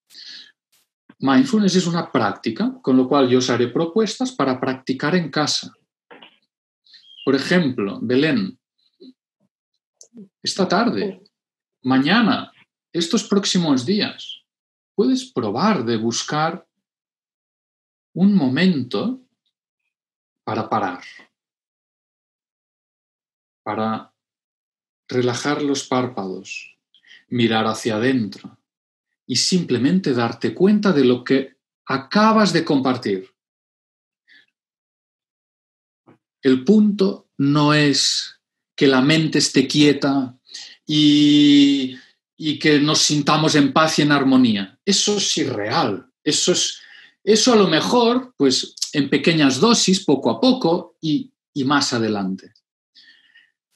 [1.20, 5.74] Mindfulness es una práctica, con lo cual yo os haré propuestas para practicar en casa.
[7.24, 8.58] Por ejemplo, Belén,
[10.42, 11.22] esta tarde,
[11.82, 12.52] mañana,
[13.00, 14.46] estos próximos días,
[14.96, 16.66] puedes probar de buscar
[18.14, 19.22] un momento
[20.46, 21.04] para parar,
[23.64, 24.14] para
[25.10, 26.78] relajar los párpados,
[27.28, 28.58] mirar hacia adentro
[29.28, 33.30] y simplemente darte cuenta de lo que acabas de compartir.
[36.42, 38.40] El punto no es
[38.74, 40.40] que la mente esté quieta
[40.86, 41.85] y,
[42.60, 44.80] que nos sintamos en paz y en armonía.
[44.86, 46.06] Eso es irreal.
[46.24, 46.80] Eso, es,
[47.24, 52.54] eso a lo mejor, pues en pequeñas dosis, poco a poco y, y más adelante.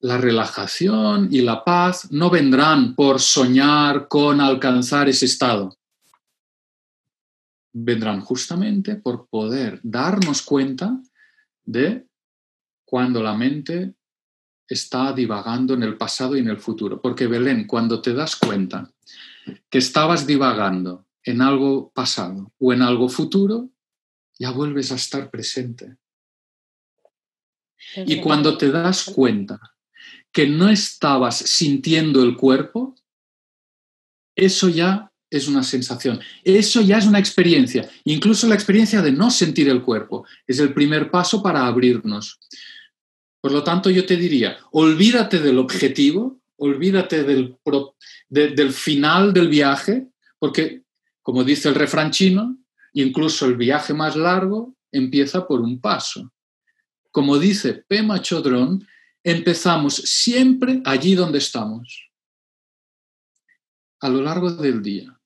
[0.02, 5.78] La relajación y la paz no vendrán por soñar con alcanzar ese estado.
[7.74, 11.02] Vendrán justamente por poder darnos cuenta
[11.66, 12.08] de
[12.86, 13.96] cuando la mente
[14.70, 17.02] está divagando en el pasado y en el futuro.
[17.02, 18.92] Porque Belén, cuando te das cuenta
[19.70, 23.70] que estabas divagando en algo pasado o en algo futuro,
[24.38, 25.98] ya vuelves a estar presente.
[28.06, 29.60] Y cuando te das cuenta
[30.32, 32.96] que no estabas sintiendo el cuerpo,
[34.36, 39.30] eso ya es una sensación, eso ya es una experiencia, incluso la experiencia de no
[39.30, 42.40] sentir el cuerpo es el primer paso para abrirnos.
[43.42, 47.58] Por lo tanto, yo te diría, olvídate del objetivo, olvídate del,
[48.30, 50.08] del final del viaje,
[50.38, 50.84] porque,
[51.22, 52.58] como dice el refrán chino,
[52.94, 56.32] incluso el viaje más largo empieza por un paso.
[57.12, 58.86] Como dice Pema Chodron,
[59.24, 62.10] empezamos siempre allí donde estamos,
[64.02, 65.20] a lo largo del día.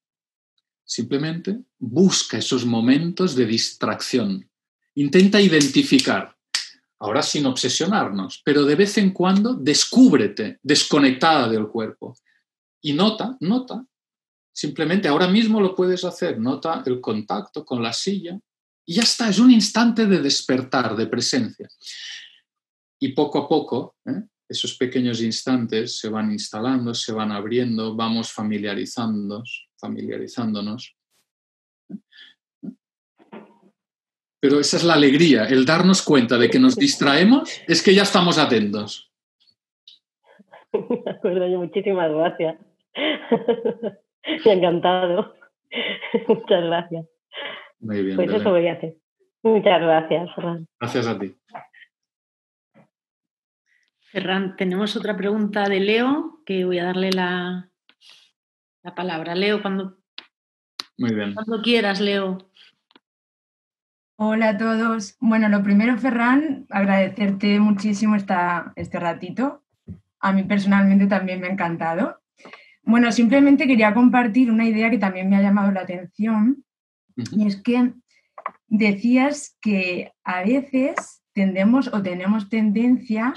[0.86, 4.50] Simplemente busca esos momentos de distracción.
[4.96, 6.36] Intenta identificar
[7.04, 12.16] ahora sin obsesionarnos, pero de vez en cuando descúbrete desconectada del cuerpo
[12.82, 13.86] y nota, nota,
[14.54, 18.40] simplemente ahora mismo lo puedes hacer, nota el contacto con la silla
[18.86, 21.68] y ya está, es un instante de despertar, de presencia.
[23.02, 24.24] Y poco a poco, ¿eh?
[24.48, 30.96] esos pequeños instantes se van instalando, se van abriendo, vamos familiarizándonos, familiarizándonos.
[34.44, 38.02] Pero esa es la alegría, el darnos cuenta de que nos distraemos, es que ya
[38.02, 39.10] estamos atentos.
[40.74, 42.58] De acuerdo, muchísimas gracias.
[44.46, 45.34] Me ha encantado.
[46.28, 47.06] Muchas gracias.
[47.80, 48.18] Muy bien.
[48.18, 48.96] Pues eso voy a hacer.
[49.44, 50.30] Muchas gracias,
[50.78, 51.34] Gracias a ti.
[54.12, 57.70] Ferran, tenemos otra pregunta de Leo, que voy a darle la,
[58.84, 59.36] la palabra.
[59.36, 60.00] Leo, cuando,
[60.98, 61.34] Muy bien.
[61.34, 62.50] cuando quieras, Leo.
[64.26, 65.18] Hola a todos.
[65.20, 69.66] Bueno, lo primero, Ferran, agradecerte muchísimo esta, este ratito.
[70.22, 72.22] A mí personalmente también me ha encantado.
[72.84, 76.64] Bueno, simplemente quería compartir una idea que también me ha llamado la atención
[77.34, 77.92] y es que
[78.68, 83.34] decías que a veces tendemos o tenemos tendencia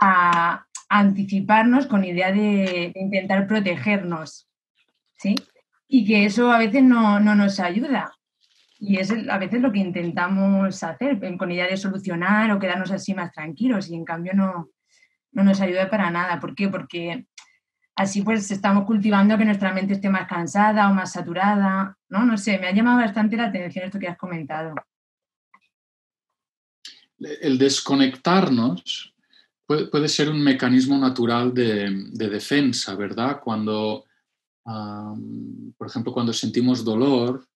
[0.00, 4.48] a anticiparnos con idea de, intentar protegernos,
[5.18, 5.36] ¿sí?
[5.86, 8.16] Y que eso a veces no, no nos ayuda.
[8.78, 13.14] Y es a veces lo que intentamos hacer, con idea de solucionar o quedarnos así
[13.14, 14.70] más tranquilos y en cambio no,
[15.32, 16.38] no nos ayuda para nada.
[16.40, 16.68] ¿Por qué?
[16.68, 17.26] Porque
[17.94, 22.24] así pues estamos cultivando que nuestra mente esté más cansada o más saturada, ¿no?
[22.24, 24.74] No sé, me ha llamado bastante la atención esto que has comentado.
[27.18, 29.14] El desconectarnos
[29.66, 33.40] puede, ser un mecanismo natural de, defensa, ¿verdad?
[33.42, 34.04] Cuando,
[34.64, 37.46] por ejemplo, cuando sentimos dolor,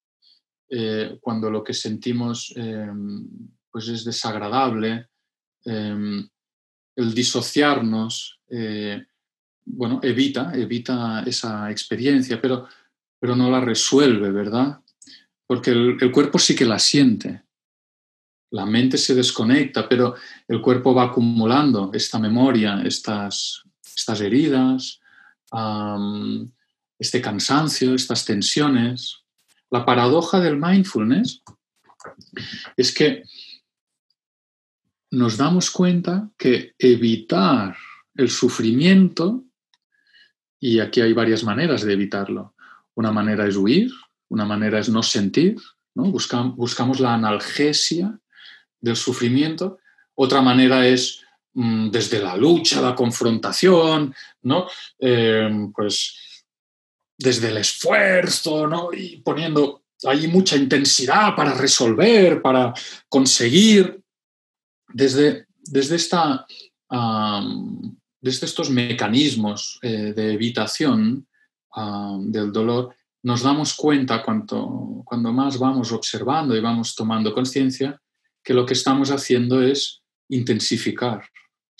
[0.70, 3.28] eh, cuando lo que sentimos em,
[3.70, 5.08] pues es desagradable,
[5.64, 6.28] em,
[6.94, 9.04] el disociarnos, eh,
[9.64, 12.68] bueno, evita, evita esa experiencia, pero,
[13.18, 14.80] pero no la resuelve, ¿verdad?
[15.46, 17.42] Porque el, cuerpo sí que la siente.
[18.52, 20.14] La mente se desconecta, pero
[20.46, 23.62] el cuerpo va acumulando esta memoria, estas,
[23.96, 25.00] estas heridas,
[26.98, 29.19] este cansancio, estas tensiones.
[29.70, 31.42] La paradoja del mindfulness
[32.76, 33.24] es que
[35.10, 37.76] nos damos cuenta que evitar
[38.14, 39.44] el sufrimiento
[40.62, 42.54] Y aquí hay varias maneras de evitarlo.
[42.94, 43.90] Una manera es huir,
[44.28, 45.56] una manera es no sentir,
[45.94, 46.04] ¿no?
[46.12, 48.20] buscamos la analgesia
[48.78, 49.78] del sufrimiento.
[50.14, 51.24] Otra manera es
[51.54, 54.66] mm, desde la lucha, la confrontación, ¿no?
[54.98, 56.29] Em, pues
[57.20, 58.92] desde el esfuerzo, ¿no?
[58.92, 62.72] Y poniendo ahí mucha intensidad para resolver, para
[63.08, 64.00] conseguir.
[64.92, 66.44] Desde, desde, esta,
[68.20, 71.28] desde estos mecanismos eh, de evitación
[72.22, 72.92] del dolor,
[73.22, 78.00] nos damos cuenta cuando, cuando más vamos observando y vamos tomando conciencia
[78.42, 81.22] que lo que estamos haciendo es intensificar.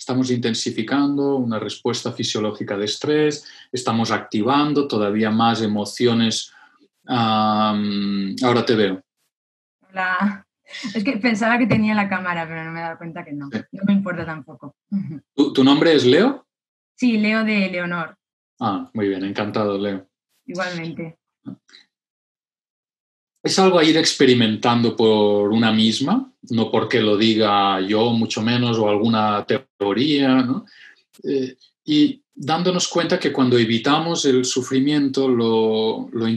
[0.01, 6.51] Estamos intensificando una respuesta fisiológica de estrés, estamos activando todavía más emociones.
[7.05, 8.99] ahora te veo.
[9.87, 10.43] Hola.
[10.95, 13.47] Es que pensaba que tenía la cámara, pero no me he dado cuenta que no.
[13.73, 14.75] No me importa tampoco.
[15.53, 16.47] ¿Tu, nombre es Leo?
[16.95, 18.17] Sí, Leo de Leonor.
[18.59, 20.09] Ah, muy bien, encantado, Leo.
[20.47, 21.19] Igualmente
[23.43, 28.77] es algo a ir experimentando por una misma, no porque lo diga yo, mucho menos,
[28.77, 30.45] o alguna teoría,
[31.23, 31.55] eh,
[31.85, 36.27] y dándonos cuenta que cuando evitamos el sufrimiento lo, lo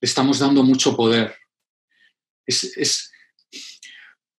[0.00, 1.34] estamos dando mucho poder.
[2.46, 3.12] Es,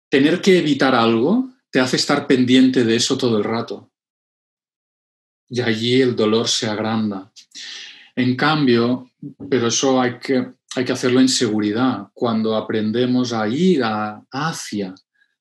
[0.09, 3.91] tener que evitar algo te hace estar pendiente de eso todo el rato.
[5.49, 7.31] Y allí el dolor se agranda.
[8.15, 9.11] En cambio,
[9.49, 14.93] pero eso hay que, hay que hacerlo en seguridad, cuando aprendemos a ir hacia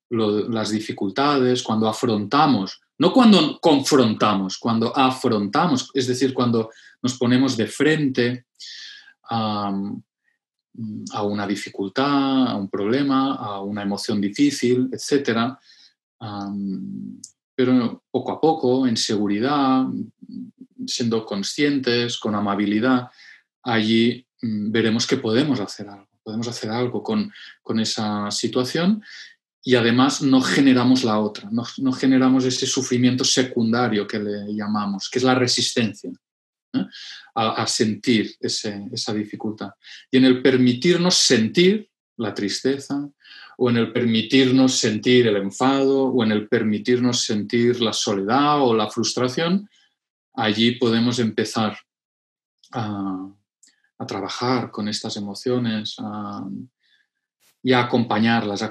[0.08, 6.70] las dificultades, cuando afrontamos, no cuando confrontamos, cuando afrontamos, es decir, cuando
[7.02, 8.46] nos ponemos de frente
[9.28, 9.70] a,
[11.22, 15.54] una dificultad, a un problema, a una emoción difícil, etc.
[17.54, 19.84] pero poco a poco, en seguridad,
[20.86, 23.10] siendo conscientes, con amabilidad,
[23.62, 27.32] allí veremos que podemos hacer algo, podemos hacer algo con,
[27.80, 29.02] esa situación
[29.62, 35.18] y además no generamos la otra, no, generamos ese sufrimiento secundario que le llamamos, que
[35.18, 36.10] es la resistencia
[36.74, 36.86] ¿eh?
[37.34, 39.70] a, sentir esa dificultad.
[40.10, 43.08] Y en el permitirnos sentir la tristeza,
[43.58, 48.74] o en el permitirnos sentir el enfado, o en el permitirnos sentir la soledad o
[48.74, 49.68] la frustración,
[50.34, 51.76] allí podemos empezar
[52.72, 53.30] a,
[53.98, 55.96] a trabajar con estas emociones
[57.62, 58.68] y a acompañarlas.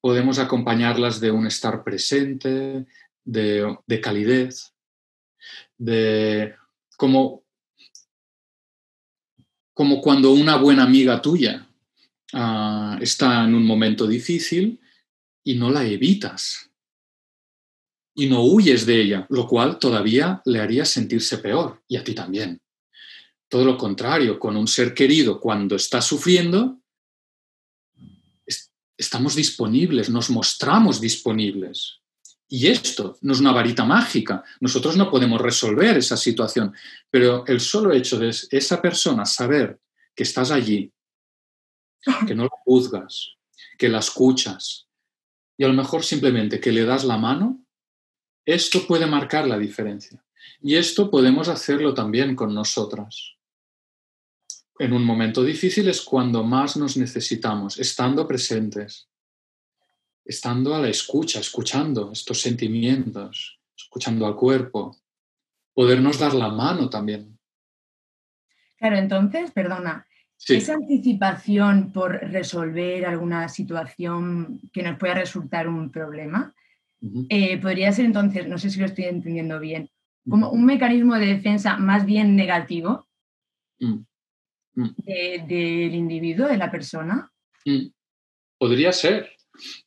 [0.00, 2.86] podemos acompañarlas de un estar presente,
[3.24, 4.72] de, calidez,
[5.76, 6.54] de
[6.96, 7.44] como,
[9.74, 11.68] como cuando una buena amiga tuya
[12.32, 14.80] ah, está en un momento difícil
[15.44, 16.70] y no la evitas
[18.14, 22.14] y no huyes de ella, lo cual todavía le haría sentirse peor y a ti
[22.14, 22.60] también.
[23.48, 26.78] Todo lo contrario, con un ser querido cuando está sufriendo,
[28.98, 32.00] estamos disponibles, nos mostramos disponibles.
[32.48, 34.42] Y esto no es una varita mágica.
[34.60, 36.74] Nosotros no podemos resolver esa situación,
[37.10, 39.80] pero el solo hecho de esa persona saber
[40.14, 40.92] que estás allí,
[42.26, 43.34] que no la juzgas,
[43.78, 44.88] que la escuchas
[45.56, 47.64] y a lo mejor simplemente que le das la mano,
[48.44, 50.24] esto puede marcar la diferencia.
[50.60, 53.37] Y esto podemos hacerlo también con nosotras
[54.78, 59.08] en un momento difícil es cuando más nos necesitamos, estando presentes,
[60.24, 64.96] estando a la escucha, escuchando estos sentimientos, escuchando al cuerpo,
[65.74, 67.38] podernos dar la mano también.
[68.76, 70.06] Claro, entonces, perdona,
[70.46, 76.54] esa anticipación por resolver alguna situación que nos pueda resultar un problema,
[77.28, 79.90] eh, podría ser entonces, no sé si lo estoy entendiendo bien,
[80.28, 83.08] como un mecanismo de defensa más bien negativo.
[83.80, 84.00] Mm.
[84.78, 85.48] Mm.
[85.48, 87.32] del individuo, de la persona?
[87.64, 87.88] Mm.
[88.58, 89.32] Podría ser.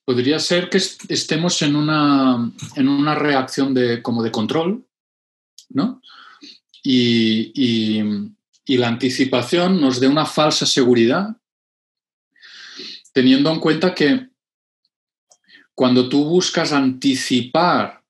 [0.03, 4.85] Podría ser que estemos en una, en una reacción de, como de control,
[5.69, 6.01] ¿no?
[6.83, 8.03] Y,
[8.67, 11.35] la anticipación nos dé una falsa seguridad,
[13.11, 14.29] teniendo en cuenta que
[15.75, 18.01] cuando tú buscas anticipar,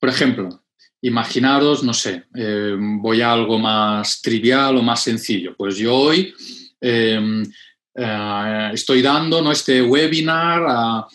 [0.00, 0.59] por ejemplo,
[1.02, 5.54] imaginaros, no sé, eh, voy a algo más trivial o más sencillo.
[5.56, 6.34] Pues yo hoy
[6.80, 7.42] em,
[7.94, 9.52] eh, estoy dando ¿no?
[9.52, 11.06] este webinar a,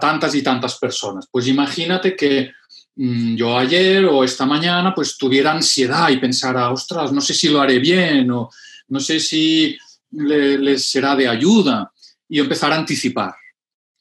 [0.00, 1.26] tantas y tantas personas.
[1.30, 2.52] Pues imagínate que
[2.94, 7.48] mm, yo ayer o esta mañana pues tuviera ansiedad y pensara, ostras, no sé si
[7.48, 8.48] lo haré bien o
[8.88, 9.76] no sé si
[10.12, 11.90] les será de ayuda
[12.28, 13.34] y empezar a anticipar.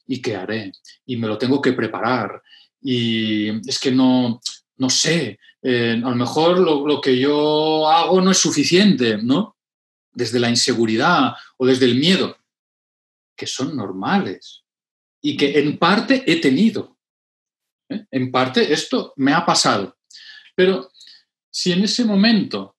[0.08, 0.72] ¿Y qué haré?
[1.06, 2.42] Y me lo tengo que preparar.
[2.82, 4.40] Y es que no,
[4.80, 9.58] no sé, eh, a lo mejor lo, lo, que yo hago no es suficiente, ¿no?
[10.12, 12.38] Desde la inseguridad o desde el miedo,
[13.36, 14.64] que son normales
[15.22, 16.98] y que en parte he tenido.
[17.90, 18.06] ¿eh?
[18.10, 19.98] En parte esto me ha pasado.
[20.56, 20.92] Pero
[21.52, 22.78] si en ese momento,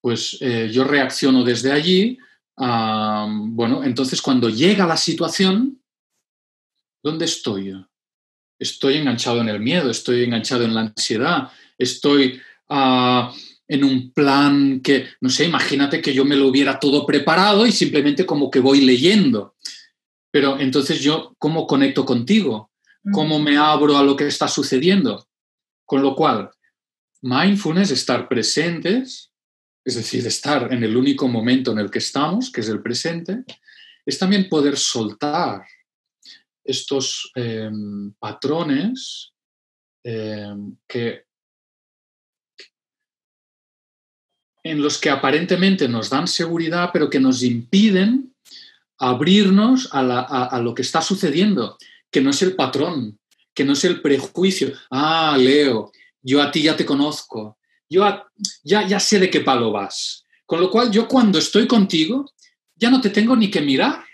[0.00, 2.18] pues eh, yo reacciono desde allí,
[2.56, 5.82] bueno, entonces cuando llega la situación,
[7.02, 7.86] ¿dónde estoy yo?
[8.58, 13.30] Estoy enganchado en el miedo, estoy enganchado en la ansiedad, estoy uh,
[13.68, 17.72] en un plan que, no sé, imagínate que yo me lo hubiera todo preparado y
[17.72, 19.56] simplemente como que voy leyendo.
[20.30, 22.70] Pero entonces yo, ¿cómo conecto contigo?
[23.12, 25.28] ¿Cómo me abro a lo que está sucediendo?
[25.84, 26.50] Con lo cual,
[27.22, 29.30] mindfulness, estar presentes,
[29.84, 33.44] es decir, estar en el único momento en el que estamos, que es el presente,
[34.04, 35.64] es también poder soltar
[36.66, 37.70] estos eh,
[38.18, 39.32] patrones
[40.04, 40.54] eh,
[40.86, 41.24] que,
[44.62, 48.34] en los que aparentemente nos dan seguridad, pero que nos impiden
[48.98, 51.76] abrirnos a, lo que está sucediendo,
[52.10, 53.18] que no es el patrón,
[53.54, 54.72] que no es el prejuicio.
[54.90, 58.04] Ah, Leo, yo a ti ya te conozco, yo
[58.64, 60.24] ya, ya sé de qué palo vas.
[60.44, 62.30] Con lo cual, yo cuando estoy contigo,
[62.74, 64.04] ya no te tengo ni que mirar,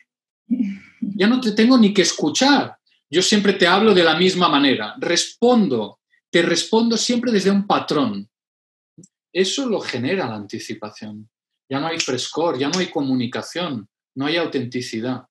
[1.02, 2.76] ya no te tengo ni que escuchar.
[3.10, 5.98] Yo siempre te hablo de la misma manera, respondo,
[6.30, 8.28] te respondo siempre desde un patrón.
[9.32, 11.28] Eso lo genera la anticipación.
[11.68, 15.26] Ya no hay frescor, ya no hay comunicación, no hay autenticidad.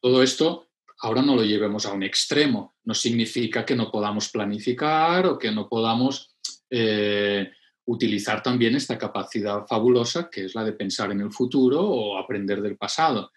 [0.00, 0.68] Todo esto
[1.00, 2.74] ahora no lo llevemos a un extremo.
[2.84, 6.34] No significa que no podamos planificar o que no podamos
[6.70, 7.50] eh,
[7.86, 12.62] utilizar también esta capacidad fabulosa que es la de pensar en el futuro o aprender
[12.62, 13.30] del pasado.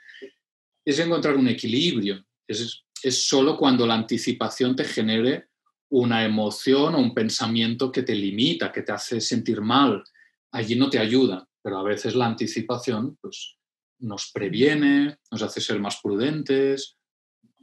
[0.87, 2.23] Es encontrar un equilibrio.
[2.47, 5.49] Es, es solo cuando la anticipación te genere
[5.89, 10.03] una emoción o un pensamiento que te limita, que te hace sentir mal.
[10.51, 13.57] Allí no te ayuda, pero a veces la anticipación pues,
[13.99, 16.97] nos previene, nos hace ser más prudentes,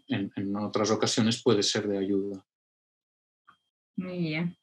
[0.07, 2.45] en, en, otras ocasiones puede ser de ayuda.
[3.97, 4.57] Muy bien.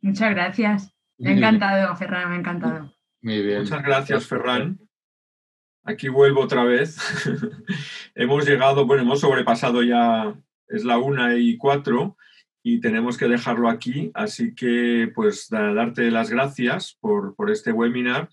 [0.00, 0.92] Muchas gracias.
[1.18, 2.92] Me ha encantado, Ferran, me ha encantado.
[3.20, 3.60] Muy bien.
[3.60, 4.80] Muchas gracias, Ferran.
[5.84, 6.96] Aquí vuelvo otra vez.
[8.14, 10.34] hemos llegado, bueno, hemos sobrepasado ya,
[10.68, 12.16] es la una y cuatro
[12.62, 14.10] y tenemos que dejarlo aquí.
[14.14, 18.30] Así que, pues, darte las gracias por, por este webinar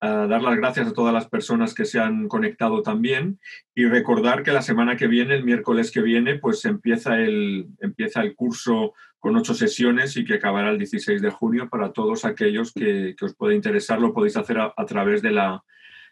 [0.00, 3.40] dar las gracias a todas las personas que se han conectado también
[3.74, 8.22] y recordar que la semana que viene, el miércoles que viene, pues empieza el, empieza
[8.22, 12.72] el curso con ocho sesiones y que acabará el 16 de junio para todos aquellos
[12.72, 15.64] que, que os pueda interesar, lo podéis hacer a, a través de la,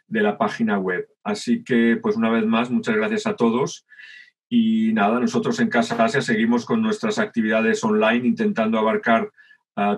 [0.09, 1.09] de la página web.
[1.23, 3.87] Así que, pues una vez más, muchas gracias a todos.
[4.49, 9.31] Y nada, nosotros en Casa Asia seguimos con nuestras actividades online intentando abarcar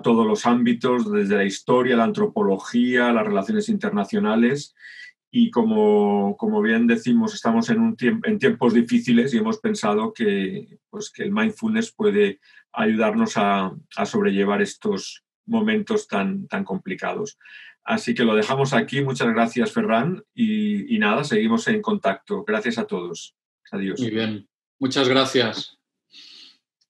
[0.03, 4.75] todos los ámbitos, desde la historia, la antropología, las relaciones internacionales.
[5.31, 10.11] Y como, como bien decimos, estamos en, un tiemp en tiempos difíciles y hemos pensado
[10.11, 12.39] que, pues, que el mindfulness puede
[12.73, 17.37] ayudarnos a, a sobrellevar estos momentos tan, tan complicados.
[17.89, 19.01] Así que lo dejamos aquí.
[19.01, 20.23] Muchas gracias, Ferran.
[20.35, 22.43] Y, nada, seguimos en contacto.
[22.43, 23.33] Gracias a todos.
[23.71, 23.99] Adiós.
[23.99, 24.47] Muy bien.
[24.77, 25.79] Muchas gracias.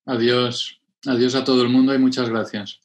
[0.05, 0.81] Adiós.
[1.05, 2.81] Adiós a todo el mundo y muchas gracias.